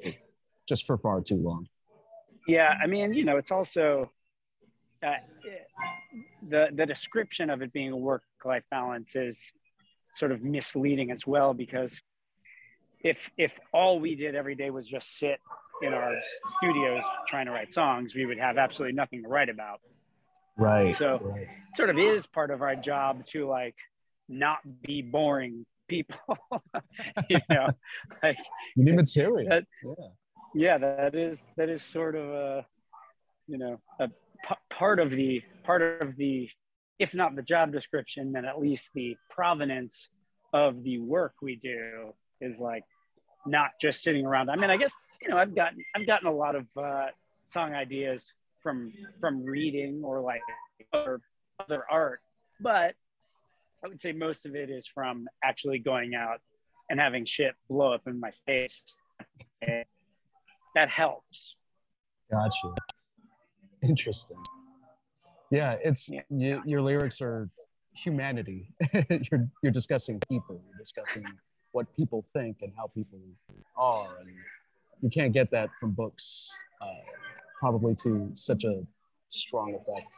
just 0.69 0.87
for 0.87 0.99
far 0.99 1.21
too 1.21 1.37
long. 1.37 1.67
Yeah, 2.47 2.75
I 2.83 2.87
mean, 2.87 3.14
you 3.14 3.25
know, 3.25 3.38
it's 3.38 3.51
also 3.51 4.11
uh, 5.03 5.14
the 6.49 6.69
the 6.75 6.87
description 6.87 7.51
of 7.51 7.62
it 7.62 7.73
being 7.73 7.93
a 7.93 7.97
work 7.97 8.23
life 8.45 8.64
balance 8.71 9.17
is 9.17 9.53
sort 10.17 10.31
of 10.33 10.43
misleading 10.43 11.11
as 11.11 11.27
well 11.27 11.55
because 11.55 12.01
if 13.05 13.19
if 13.38 13.53
all 13.73 14.01
we 14.01 14.17
did 14.17 14.35
every 14.35 14.57
day 14.57 14.71
was 14.71 14.87
just 14.87 15.19
sit 15.19 15.38
in 15.83 15.93
our 15.93 16.14
studios 16.57 17.03
trying 17.29 17.47
to 17.47 17.53
write 17.53 17.73
songs, 17.73 18.14
we 18.14 18.25
would 18.27 18.38
have 18.38 18.57
absolutely 18.59 18.95
nothing 18.97 19.23
to 19.23 19.29
write 19.29 19.49
about. 19.51 19.81
Right. 20.57 20.97
So- 20.97 21.21
right. 21.23 21.43
It 21.43 21.77
sort 21.77 21.90
of 21.90 21.99
is 21.99 22.27
part 22.27 22.51
of 22.51 22.62
our 22.62 22.77
job 22.77 23.27
to 23.29 23.47
like 23.49 23.75
not 24.29 24.59
be 24.83 25.03
boring 25.03 25.67
people. 25.88 26.17
you 27.29 27.38
know, 27.51 27.67
like 28.23 28.38
you 28.77 28.85
need 28.85 28.95
material. 28.97 29.49
That- 29.49 29.64
yeah. 29.85 29.95
yeah 30.55 30.79
that 30.79 31.14
is 31.14 31.43
that 31.57 31.69
is 31.69 31.83
sort 31.83 32.14
of 32.14 32.29
a 32.29 32.67
you 33.49 33.59
know 33.59 33.81
a 34.01 34.09
p- 34.09 34.55
part 34.71 35.01
of 35.01 35.11
the 35.11 35.43
part 35.64 35.83
of 36.01 36.17
the 36.17 36.49
if 36.99 37.12
not 37.12 37.35
the 37.35 37.43
job 37.43 37.73
description 37.73 38.33
then 38.33 38.45
at 38.45 38.59
least 38.61 38.88
the 38.95 39.17
provenance 39.29 40.09
of 40.53 40.83
the 40.85 40.99
work 41.01 41.35
we 41.43 41.57
do 41.57 42.12
is 42.40 42.57
like 42.59 42.85
not 43.46 43.70
just 43.80 44.02
sitting 44.02 44.26
around 44.26 44.50
i 44.50 44.57
mean 44.57 44.70
i 44.70 44.76
guess 44.76 44.92
you 45.20 45.28
know 45.28 45.37
i've 45.37 45.54
gotten 45.54 45.83
i've 45.94 46.07
gotten 46.07 46.28
a 46.28 46.33
lot 46.33 46.54
of 46.54 46.66
uh, 46.76 47.07
song 47.46 47.74
ideas 47.74 48.33
from 48.62 48.92
from 49.20 49.44
reading 49.44 50.02
or 50.04 50.20
like 50.20 50.40
other 50.92 51.20
other 51.61 51.85
art 51.90 52.20
but 52.61 52.94
i 53.85 53.88
would 53.88 54.00
say 54.00 54.12
most 54.12 54.46
of 54.46 54.54
it 54.54 54.70
is 54.70 54.87
from 54.87 55.26
actually 55.42 55.78
going 55.78 56.14
out 56.14 56.40
and 56.90 57.00
having 57.00 57.24
shit 57.24 57.54
blow 57.68 57.92
up 57.92 58.02
in 58.07 58.18
my 58.18 58.30
face 58.46 58.85
And 59.62 59.85
that 60.74 60.88
helps 60.88 61.57
Gotcha. 62.30 62.74
Interesting. 63.83 64.38
Yeah, 65.50 65.76
it's 65.85 66.09
Yeah. 66.09 66.22
You, 66.30 66.62
your 66.64 66.83
lyrics 66.83 67.20
are 67.20 67.48
humanity. 67.94 68.72
you're 69.30 69.48
you're 69.62 69.72
discussing 69.72 70.20
people. 70.28 70.61
You're 70.66 70.78
discussing 70.78 71.24
what 71.74 71.94
people 71.96 72.24
think 72.32 72.58
and 72.62 72.72
how 72.76 72.87
people 72.94 73.18
are, 73.76 74.18
and 74.20 74.30
you 75.02 75.10
can't 75.10 75.32
get 75.32 75.50
that 75.50 75.68
from 75.80 75.90
books, 75.90 76.48
uh, 76.80 76.87
probably 77.58 77.96
to 77.96 78.30
such 78.34 78.62
a 78.64 78.87
strong 79.26 79.74
effect. 79.74 80.16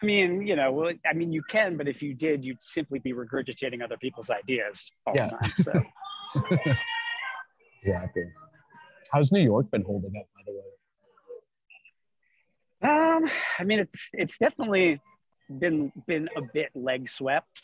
I 0.00 0.06
mean, 0.06 0.46
you 0.46 0.54
know, 0.56 0.70
well, 0.72 0.92
I 1.08 1.12
mean, 1.12 1.32
you 1.32 1.42
can, 1.48 1.76
but 1.76 1.88
if 1.88 2.00
you 2.02 2.14
did, 2.14 2.44
you'd 2.44 2.62
simply 2.62 3.00
be 3.00 3.12
regurgitating 3.12 3.82
other 3.82 3.96
people's 3.96 4.30
ideas 4.30 4.90
all 5.06 5.14
Yeah. 5.16 5.26
the 5.26 5.36
time. 5.36 5.52
So, 5.58 5.82
Exactly. 7.82 8.24
How's 9.12 9.32
New 9.32 9.40
York 9.40 9.70
been 9.72 9.82
holding 9.82 10.12
up, 10.16 10.26
by 10.36 10.42
the 10.46 10.52
way? 10.52 10.60
um, 12.90 13.28
I 13.58 13.64
mean, 13.64 13.80
it's 13.80 14.08
it's 14.12 14.38
definitely 14.38 15.00
been 15.50 15.90
been 16.06 16.28
a 16.36 16.42
bit 16.54 16.70
leg 16.76 17.08
swept. 17.08 17.60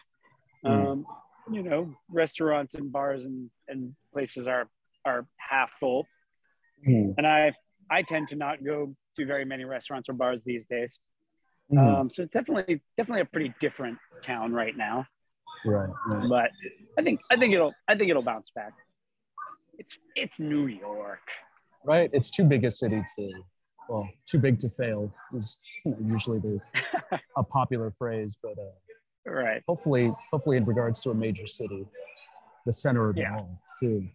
Mm. 0.64 1.04
You 1.50 1.62
know, 1.62 1.94
restaurants 2.10 2.74
and 2.74 2.90
bars 2.92 3.24
and 3.24 3.50
and 3.68 3.94
places 4.12 4.46
are 4.48 4.68
are 5.04 5.26
half 5.36 5.70
full, 5.80 6.06
Hmm. 6.84 7.10
and 7.16 7.26
I 7.26 7.52
I 7.90 8.02
tend 8.02 8.28
to 8.28 8.36
not 8.36 8.62
go 8.64 8.94
to 9.16 9.26
very 9.26 9.44
many 9.44 9.64
restaurants 9.64 10.08
or 10.08 10.12
bars 10.12 10.42
these 10.44 10.64
days. 10.66 10.98
Hmm. 11.70 11.78
Um, 11.78 12.10
so 12.10 12.22
it's 12.22 12.32
definitely 12.32 12.80
definitely 12.96 13.22
a 13.22 13.26
pretty 13.26 13.54
different 13.60 13.98
town 14.22 14.52
right 14.52 14.76
now. 14.76 15.06
right. 15.64 15.88
right. 16.06 16.28
but 16.28 16.50
I 16.98 17.02
think 17.02 17.20
I 17.30 17.36
think 17.36 17.54
it'll 17.54 17.74
I 17.88 17.94
think 17.96 18.10
it'll 18.10 18.22
bounce 18.22 18.50
back. 18.54 18.72
It's 19.78 19.96
it's 20.16 20.38
New 20.40 20.66
York. 20.66 21.26
Right. 21.84 22.10
It's 22.12 22.30
too 22.30 22.44
big 22.44 22.64
a 22.64 22.70
city 22.70 23.02
to, 23.16 23.32
well, 23.88 24.06
too 24.26 24.38
big 24.38 24.58
to 24.58 24.68
fail 24.68 25.12
is 25.34 25.56
you 25.84 25.92
know, 25.92 25.98
usually 26.12 26.40
the 26.40 26.60
a 27.36 27.42
popular 27.42 27.90
phrase, 27.98 28.36
but. 28.42 28.52
Uh, 28.58 28.72
Right. 29.30 29.62
hopefully 29.68 30.12
hopefully 30.32 30.56
in 30.56 30.64
regards 30.64 31.00
to 31.02 31.10
a 31.10 31.14
major 31.14 31.46
city 31.46 31.86
the 32.66 32.72
center 32.72 33.08
of 33.10 33.16
it 33.16 33.20
Yeah. 33.22 33.36
all 33.36 33.60
too 33.78 34.08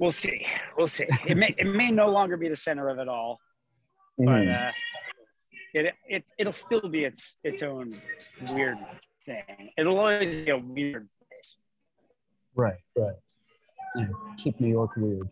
We'll 0.00 0.12
see. 0.12 0.46
We'll 0.76 0.86
see. 0.86 1.06
It 1.26 1.36
may 1.36 1.52
it 1.58 1.64
may 1.64 1.90
no 1.90 2.08
longer 2.08 2.36
be 2.36 2.48
the 2.48 2.54
center 2.54 2.88
of 2.88 3.00
it 3.00 3.08
all, 3.08 3.40
but 4.16 4.26
Mhm. 4.26 4.68
uh, 4.68 4.72
it 5.74 5.92
it 6.08 6.24
it'll 6.38 6.52
still 6.52 6.88
be 6.88 7.02
its 7.04 7.34
its 7.42 7.64
own 7.64 7.90
weird 8.52 8.78
thing. 9.26 9.72
It'll 9.76 9.98
always 9.98 10.44
be 10.44 10.50
a 10.52 10.56
weird 10.56 11.08
place. 11.18 11.58
right 12.54 12.78
right 12.96 13.16
Yeah, 13.96 14.06
keep 14.36 14.60
new 14.60 14.68
york 14.70 14.94
weird 14.96 15.28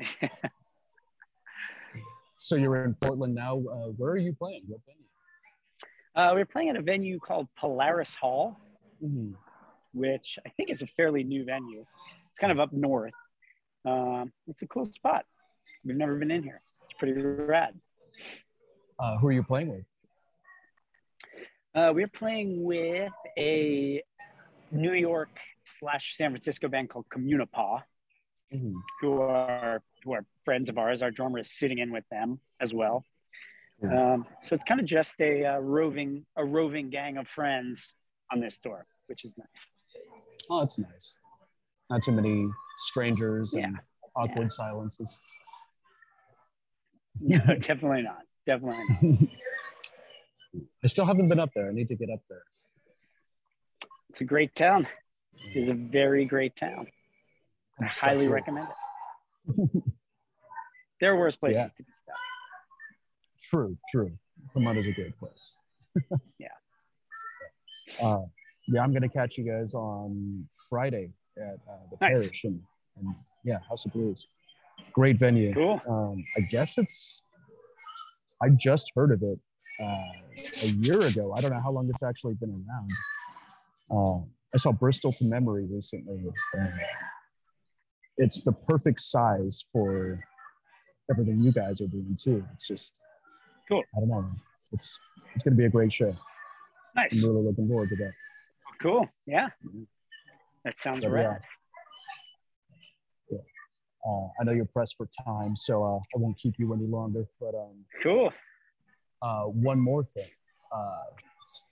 so 2.36 2.56
you're 2.56 2.84
in 2.84 2.94
portland 2.94 3.34
now 3.34 3.58
uh, 3.58 3.88
where 3.98 4.10
are 4.10 4.16
you 4.18 4.32
playing 4.32 4.64
what 4.66 4.80
venue 4.86 5.01
Uh, 6.14 6.32
we're 6.34 6.44
playing 6.46 6.68
at 6.68 6.76
a 6.76 6.82
venue 6.82 7.18
called 7.18 7.48
Polaris 7.58 8.14
Hall, 8.14 8.58
Mhm. 9.02 9.34
which 9.94 10.38
I 10.44 10.50
think 10.50 10.70
is 10.70 10.82
a 10.82 10.86
fairly 10.86 11.24
new 11.24 11.44
venue. 11.44 11.86
It's 12.30 12.38
kind 12.38 12.52
of 12.52 12.60
up 12.60 12.72
north. 12.72 13.14
Um, 13.84 14.32
it's 14.46 14.62
a 14.62 14.66
cool 14.66 14.84
spot. 14.86 15.26
We've 15.84 15.96
never 15.96 16.16
been 16.16 16.30
in 16.30 16.42
here. 16.42 16.56
It's 16.56 16.92
pretty 16.98 17.14
rad. 17.20 17.80
uh, 18.98 19.18
who 19.18 19.26
are 19.28 19.32
you 19.32 19.42
playing 19.42 19.68
with 19.68 19.84
Uh, 21.74 21.90
we're 21.94 22.06
playing 22.06 22.62
with 22.62 23.10
a 23.38 24.02
New 24.70 24.92
York 24.92 25.40
slash 25.64 26.14
San 26.16 26.30
Francisco 26.30 26.68
band 26.68 26.90
called 26.90 27.08
Communipaw, 27.08 27.82
Mhm. 28.52 28.74
who 29.00 29.22
are 29.22 29.82
who 30.04 30.12
are 30.12 30.24
friends 30.44 30.68
of 30.68 30.76
ours. 30.78 31.00
Our 31.02 31.10
drummer 31.10 31.38
is 31.38 31.50
sitting 31.50 31.78
in 31.78 31.90
with 31.90 32.06
them 32.10 32.40
as 32.60 32.74
well. 32.74 33.04
Um, 33.90 34.26
so 34.44 34.54
it's 34.54 34.62
kind 34.64 34.80
of 34.80 34.86
just 34.86 35.20
a 35.20 35.44
uh, 35.44 35.58
roving 35.58 36.24
a 36.36 36.44
roving 36.44 36.88
gang 36.90 37.16
of 37.16 37.26
friends 37.26 37.94
on 38.32 38.40
this 38.40 38.58
tour, 38.58 38.86
which 39.08 39.24
is 39.24 39.34
nice. 39.36 39.46
oh 40.50 40.60
that's 40.60 40.78
nice 40.78 41.16
not 41.90 42.02
too 42.02 42.12
many 42.12 42.46
strangers 42.78 43.54
and 43.54 43.62
Yeah. 43.62 43.80
awkward 44.14 44.50
silences 44.50 45.20
No, 47.20 47.38
definitely 47.60 48.02
not. 48.02 48.22
Definitely 48.46 48.84
not. 48.88 49.28
i 50.84 50.86
still 50.86 51.06
haven't 51.06 51.28
been 51.28 51.40
up 51.40 51.50
there 51.54 51.68
i 51.68 51.72
need 51.72 51.88
to 51.88 51.96
get 51.96 52.08
up 52.10 52.20
there 52.28 52.42
It's 54.10 54.20
a 54.20 54.24
great 54.24 54.54
town. 54.54 54.86
It's 55.54 55.70
a 55.70 55.74
very 55.74 56.24
great 56.26 56.54
town. 56.56 56.86
I 57.80 57.86
highly 57.86 58.24
here. 58.26 58.34
recommend 58.34 58.68
it. 58.68 59.56
there 61.00 61.12
are 61.12 61.18
worse 61.18 61.34
places 61.36 61.56
Yeah. 61.62 61.68
to 61.76 61.82
be. 61.82 61.91
True, 63.52 63.76
true. 63.90 64.10
Vermont 64.54 64.78
is 64.78 64.86
a 64.86 64.92
great 64.92 65.18
place. 65.18 65.58
Yeah. 66.38 66.48
Uh, 68.02 68.22
yeah, 68.68 68.80
I'm 68.82 68.92
gonna 68.94 69.08
catch 69.08 69.36
you 69.36 69.44
guys 69.44 69.74
on 69.74 70.48
Friday 70.70 71.10
at 71.36 71.58
uh, 71.68 71.76
the 71.90 71.96
Nice. 72.00 72.10
parish 72.18 72.44
and, 72.44 72.60
and 72.98 73.14
yeah, 73.44 73.58
House 73.68 73.84
of 73.84 73.92
Blues. 73.92 74.26
Great 74.94 75.18
venue. 75.18 75.52
Cool. 75.52 75.80
Um, 75.88 76.24
I 76.36 76.40
guess 76.50 76.78
it's. 76.78 77.22
I 78.42 78.48
just 78.48 78.90
heard 78.96 79.12
of 79.12 79.22
it 79.22 79.38
uh, 79.80 80.12
a 80.62 80.66
year 80.66 81.00
ago. 81.02 81.34
I 81.36 81.40
don't 81.42 81.50
know 81.52 81.60
how 81.62 81.70
long 81.70 81.88
it's 81.90 82.02
actually 82.02 82.34
been 82.34 82.50
around. 82.50 82.90
Uh, 83.90 84.24
I 84.54 84.58
saw 84.58 84.72
Bristol 84.72 85.12
to 85.12 85.24
Memory 85.24 85.66
recently. 85.70 86.24
It's 88.16 88.40
the 88.42 88.52
perfect 88.52 89.00
size 89.00 89.64
for 89.72 90.18
everything 91.10 91.38
you 91.38 91.52
guys 91.52 91.80
are 91.82 91.86
doing 91.88 92.16
too. 92.18 92.44
It's 92.54 92.66
just 92.66 92.98
Cool. 93.68 93.82
I 93.96 94.00
don't 94.00 94.08
know. 94.08 94.30
It's 94.72 94.98
it's 95.34 95.42
gonna 95.44 95.56
be 95.56 95.64
a 95.66 95.70
great 95.70 95.92
show. 95.92 96.14
Nice. 96.94 97.12
I'm 97.12 97.24
really 97.24 97.42
looking 97.42 97.68
forward 97.68 97.88
to 97.90 97.96
that. 97.96 98.12
Cool. 98.80 99.08
Yeah. 99.26 99.48
That 100.64 100.80
sounds 100.80 101.02
So, 101.02 101.10
rad. 101.10 101.40
Uh, 104.04 104.26
I 104.40 104.44
know 104.44 104.50
you're 104.50 104.64
pressed 104.64 104.96
for 104.96 105.08
time, 105.24 105.56
so 105.56 105.84
uh, 105.84 105.96
I 105.98 106.18
won't 106.18 106.36
keep 106.36 106.54
you 106.58 106.74
any 106.74 106.86
longer. 106.86 107.24
But 107.40 107.54
um, 107.54 107.84
Cool. 108.02 108.32
uh, 109.22 109.44
one 109.44 109.78
more 109.78 110.02
thing, 110.02 110.28
uh, 110.74 111.04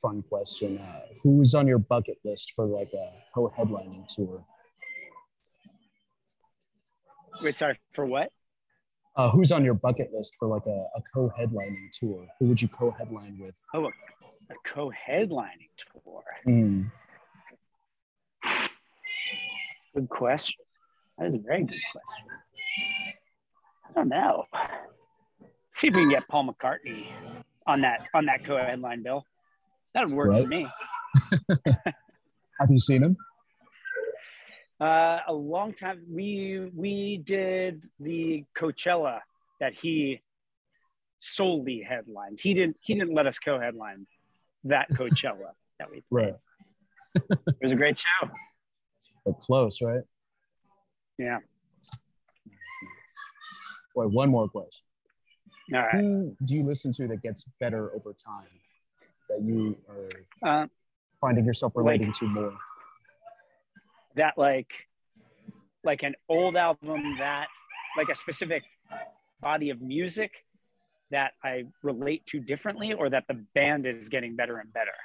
fun 0.01 0.23
question: 0.23 0.79
uh, 0.79 1.01
Who's 1.25 1.57
on 1.57 1.67
your 1.67 1.79
bucket 1.79 2.19
list 2.25 2.53
for 2.55 2.67
like 2.67 2.93
a 2.93 3.11
co-headlining 3.35 4.07
tour? 4.07 4.45
Wait, 7.43 7.59
sorry, 7.59 7.79
for 7.95 8.07
what? 8.07 8.31
Uh, 9.17 9.29
who's 9.31 9.51
on 9.51 9.65
your 9.65 9.75
bucket 9.75 10.11
list 10.15 10.37
for 10.39 10.47
like 10.49 10.65
a, 10.67 10.87
a 10.97 11.03
co-headlining 11.15 11.91
tour? 11.93 12.27
Who 12.39 12.47
would 12.47 12.63
you 12.63 12.69
co-headline 12.69 13.39
with? 13.41 13.61
Oh, 13.75 13.87
a, 13.87 13.91
co-headlining 14.65 15.71
tour. 16.05 16.23
Mm, 16.47 16.91
Good 19.95 20.09
question. 20.09 20.65
That 21.19 21.27
is 21.29 21.35
a 21.35 21.39
very 21.39 21.65
good 21.65 21.81
question. 21.93 22.27
I 23.89 23.93
don't 23.95 24.09
know. 24.09 24.45
see 25.75 25.89
if 25.89 25.95
we 25.95 26.03
can 26.03 26.11
get 26.11 26.29
Paul 26.29 26.49
McCartney 26.49 27.07
on 27.67 27.81
that 27.81 28.01
on 28.15 28.27
that 28.27 28.45
co-headline 28.45 29.03
bill. 29.03 29.25
That 29.95 30.07
would 30.07 30.15
work 30.17 30.29
Right. 30.29 30.43
for 30.43 30.49
me. 30.49 30.69
have 32.61 32.71
you 32.71 32.79
seen 32.79 33.03
him? 33.03 33.17
Uh, 34.81 35.19
a 35.29 35.33
long 35.33 35.75
time. 35.75 36.03
We 36.11 36.71
we 36.75 37.19
did 37.19 37.87
the 37.99 38.45
Coachella 38.59 39.21
that 39.61 39.75
he 39.75 40.23
solely 41.19 41.83
headlined. 41.87 42.41
He 42.41 42.55
didn't 42.55 42.77
he 42.81 42.95
didn't 42.95 43.13
let 43.15 43.27
us 43.27 43.39
co-headline 43.39 44.07
that 44.65 44.89
Coachella 44.93 45.53
that 45.79 45.91
we 45.91 46.03
played. 46.11 46.33
Right. 46.33 46.35
It 47.47 47.57
was 47.63 47.73
a 47.73 47.77
great 47.77 47.99
show. 47.99 48.31
But 49.27 49.39
close, 49.41 49.83
right? 49.83 50.03
Yeah. 51.19 51.39
Boy, 53.95 54.07
one 54.07 54.31
more 54.31 54.49
question. 54.49 54.83
All 55.75 55.81
right. 55.81 55.95
Who 55.95 56.35
do 56.47 56.55
you 56.55 56.63
listen 56.63 56.91
to 56.93 57.07
that 57.09 57.21
gets 57.23 57.45
better 57.59 57.95
over 57.95 58.15
time? 58.15 58.49
That 59.29 59.43
you 59.43 59.77
are 60.43 60.63
Uh, 60.63 60.67
finding 61.21 61.45
yourself 61.45 61.73
relating 61.77 62.13
to 62.13 62.27
more? 62.29 62.55
That 64.21 64.35
like 64.37 64.71
like 65.83 66.03
an 66.03 66.15
old 66.29 66.57
album 66.57 67.17
that 67.19 67.47
like 67.97 68.09
a 68.11 68.15
specific 68.15 68.63
body 69.41 69.71
of 69.71 69.81
music 69.81 70.31
that 71.11 71.33
I 71.43 71.65
relate 71.83 72.25
to 72.27 72.39
differently 72.39 72.93
or 72.93 73.09
that 73.11 73.25
the 73.29 73.39
band 73.55 73.87
is 73.87 74.09
getting 74.09 74.37
better 74.37 74.59
and 74.59 74.71
better. 74.73 74.99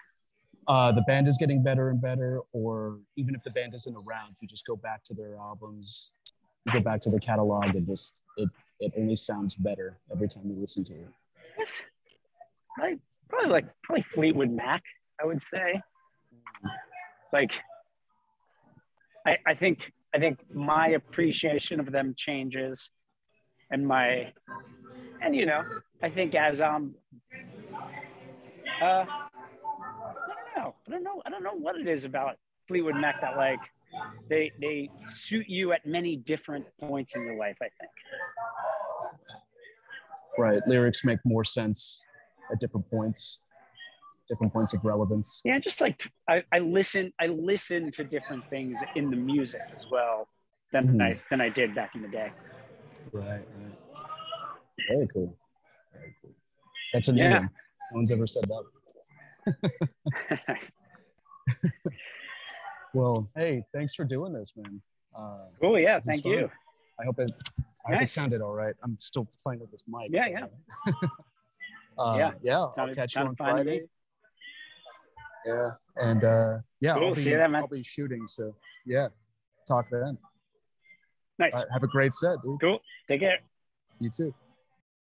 uh, 0.68 0.92
the 0.92 1.02
band 1.08 1.28
is 1.28 1.38
getting 1.38 1.64
better 1.64 1.90
and 1.92 2.00
better, 2.02 2.42
or 2.52 3.00
even 3.16 3.34
if 3.36 3.42
the 3.44 3.52
band 3.52 3.74
isn't 3.74 3.96
around, 4.04 4.36
you 4.42 4.48
just 4.48 4.66
go 4.66 4.76
back 4.76 5.04
to 5.08 5.14
their 5.14 5.36
albums, 5.38 6.12
you 6.66 6.74
go 6.74 6.80
back 6.80 7.00
to 7.06 7.10
the 7.10 7.20
catalog, 7.20 7.74
and 7.78 7.88
just 7.88 8.22
it 8.38 8.50
it 8.80 8.92
only 8.98 9.16
sounds 9.16 9.56
better 9.56 9.98
every 10.12 10.28
time 10.28 10.44
you 10.50 10.56
listen 10.60 10.84
to 10.84 10.94
it. 10.94 11.08
Yes. 11.58 11.82
Probably, 12.76 13.00
probably 13.30 13.52
like 13.52 13.66
probably 13.84 14.04
Fleetwood 14.14 14.52
Mac, 14.52 14.84
I 15.22 15.26
would 15.26 15.42
say. 15.42 15.82
Like 17.32 17.54
I, 19.26 19.38
I 19.46 19.56
think 19.56 19.92
I 20.14 20.20
think 20.20 20.40
my 20.54 20.90
appreciation 20.90 21.80
of 21.80 21.92
them 21.92 22.14
changes 22.18 22.90
and 23.72 23.86
my 23.86 24.32
and 25.22 25.36
you 25.36 25.46
know, 25.46 25.64
I 26.04 26.10
think 26.10 26.36
as 26.36 26.62
um 26.62 26.96
uh 28.82 29.06
I 29.06 30.28
don't 30.28 30.66
know. 30.66 30.76
I 30.88 30.92
don't 30.92 31.04
know. 31.04 31.22
I 31.26 31.30
don't 31.30 31.44
know 31.44 31.54
what 31.56 31.76
it 31.76 31.88
is 31.88 32.06
about 32.06 32.36
Fleetwood 32.68 32.96
Mac 32.96 33.22
that 33.22 33.36
like 33.38 33.60
they 34.30 34.52
they 34.60 34.90
suit 35.16 35.48
you 35.48 35.72
at 35.74 35.86
many 35.86 36.16
different 36.16 36.66
points 36.80 37.16
in 37.16 37.24
your 37.26 37.38
life, 37.38 37.58
I 37.62 37.70
think. 37.80 37.92
Right, 40.38 40.62
lyrics 40.68 41.04
make 41.04 41.20
more 41.24 41.46
sense 41.46 42.02
at 42.52 42.60
different 42.60 42.90
points, 42.90 43.40
different 44.28 44.54
points 44.54 44.74
of 44.74 44.84
relevance. 44.84 45.42
Yeah, 45.46 45.60
just 45.60 45.82
like 45.82 46.02
I, 46.30 46.44
I 46.52 46.60
listen 46.60 47.14
I 47.20 47.28
listen 47.28 47.92
to 47.94 48.04
different 48.04 48.44
things 48.50 48.78
in 48.96 49.10
the 49.10 49.18
music 49.18 49.62
as 49.76 49.86
well 49.92 50.28
than 50.74 50.88
Mhm. 50.98 51.02
I 51.02 51.22
than 51.30 51.42
I 51.42 51.50
did 51.50 51.76
back 51.76 51.96
in 51.96 52.02
the 52.02 52.08
day. 52.08 52.32
Right, 53.12 53.26
right. 53.28 53.78
Very 54.90 55.08
cool. 55.08 55.38
Very 55.94 56.16
cool. 56.22 56.32
That's 56.94 57.08
a 57.08 57.14
new 57.14 57.24
Yeah. 57.24 57.40
one. 57.40 57.50
No 57.92 57.96
one's 57.98 58.12
ever 58.12 58.28
said 58.28 58.46
that. 58.46 58.64
nice. 60.48 60.72
Well, 62.94 63.30
hey, 63.36 63.66
thanks 63.74 63.94
for 63.94 64.06
doing 64.06 64.32
this, 64.32 64.54
man. 64.56 64.82
Uh, 65.14 65.48
Cool, 65.60 65.78
yeah, 65.80 66.00
thank 66.00 66.24
fun. 66.24 66.32
you. 66.32 66.50
I 66.98 67.04
hope 67.04 67.20
it. 67.20 67.30
I 67.86 67.90
hope 67.92 67.96
it 67.96 68.00
Nice. 68.00 68.14
sounded 68.14 68.40
all 68.42 68.54
right. 68.54 68.74
I'm 68.84 68.98
still 69.02 69.28
playing 69.44 69.60
with 69.60 69.70
this 69.70 69.84
mic. 69.86 70.12
Yeah, 70.12 70.28
yeah. 70.28 70.46
uh, 72.00 72.16
Yeah. 72.18 72.32
yeah. 72.42 72.60
I'll 72.78 72.96
catch 72.96 73.16
you 73.18 73.22
on 73.24 73.36
Friday. 73.36 73.82
Yeah, 75.46 75.72
and 75.98 76.24
uh, 76.24 76.58
yeah, 76.80 76.96
Cool, 76.96 77.10
I'll 77.10 77.16
be, 77.16 77.22
see 77.22 77.30
you 77.32 77.38
then, 77.38 77.52
man. 77.52 77.62
I'll 77.62 77.68
be 77.68 77.84
shooting. 77.84 78.28
So 78.28 78.56
yeah, 78.86 79.10
talk 79.68 79.88
then. 79.92 80.18
Nice. 81.38 81.54
Right, 81.54 81.66
have 81.72 81.84
a 81.84 81.88
great 81.88 82.14
set, 82.14 82.38
dude. 82.44 82.60
Cool. 82.62 82.80
Take 83.08 83.20
care. 83.22 83.40
You 84.00 84.10
too. 84.10 84.34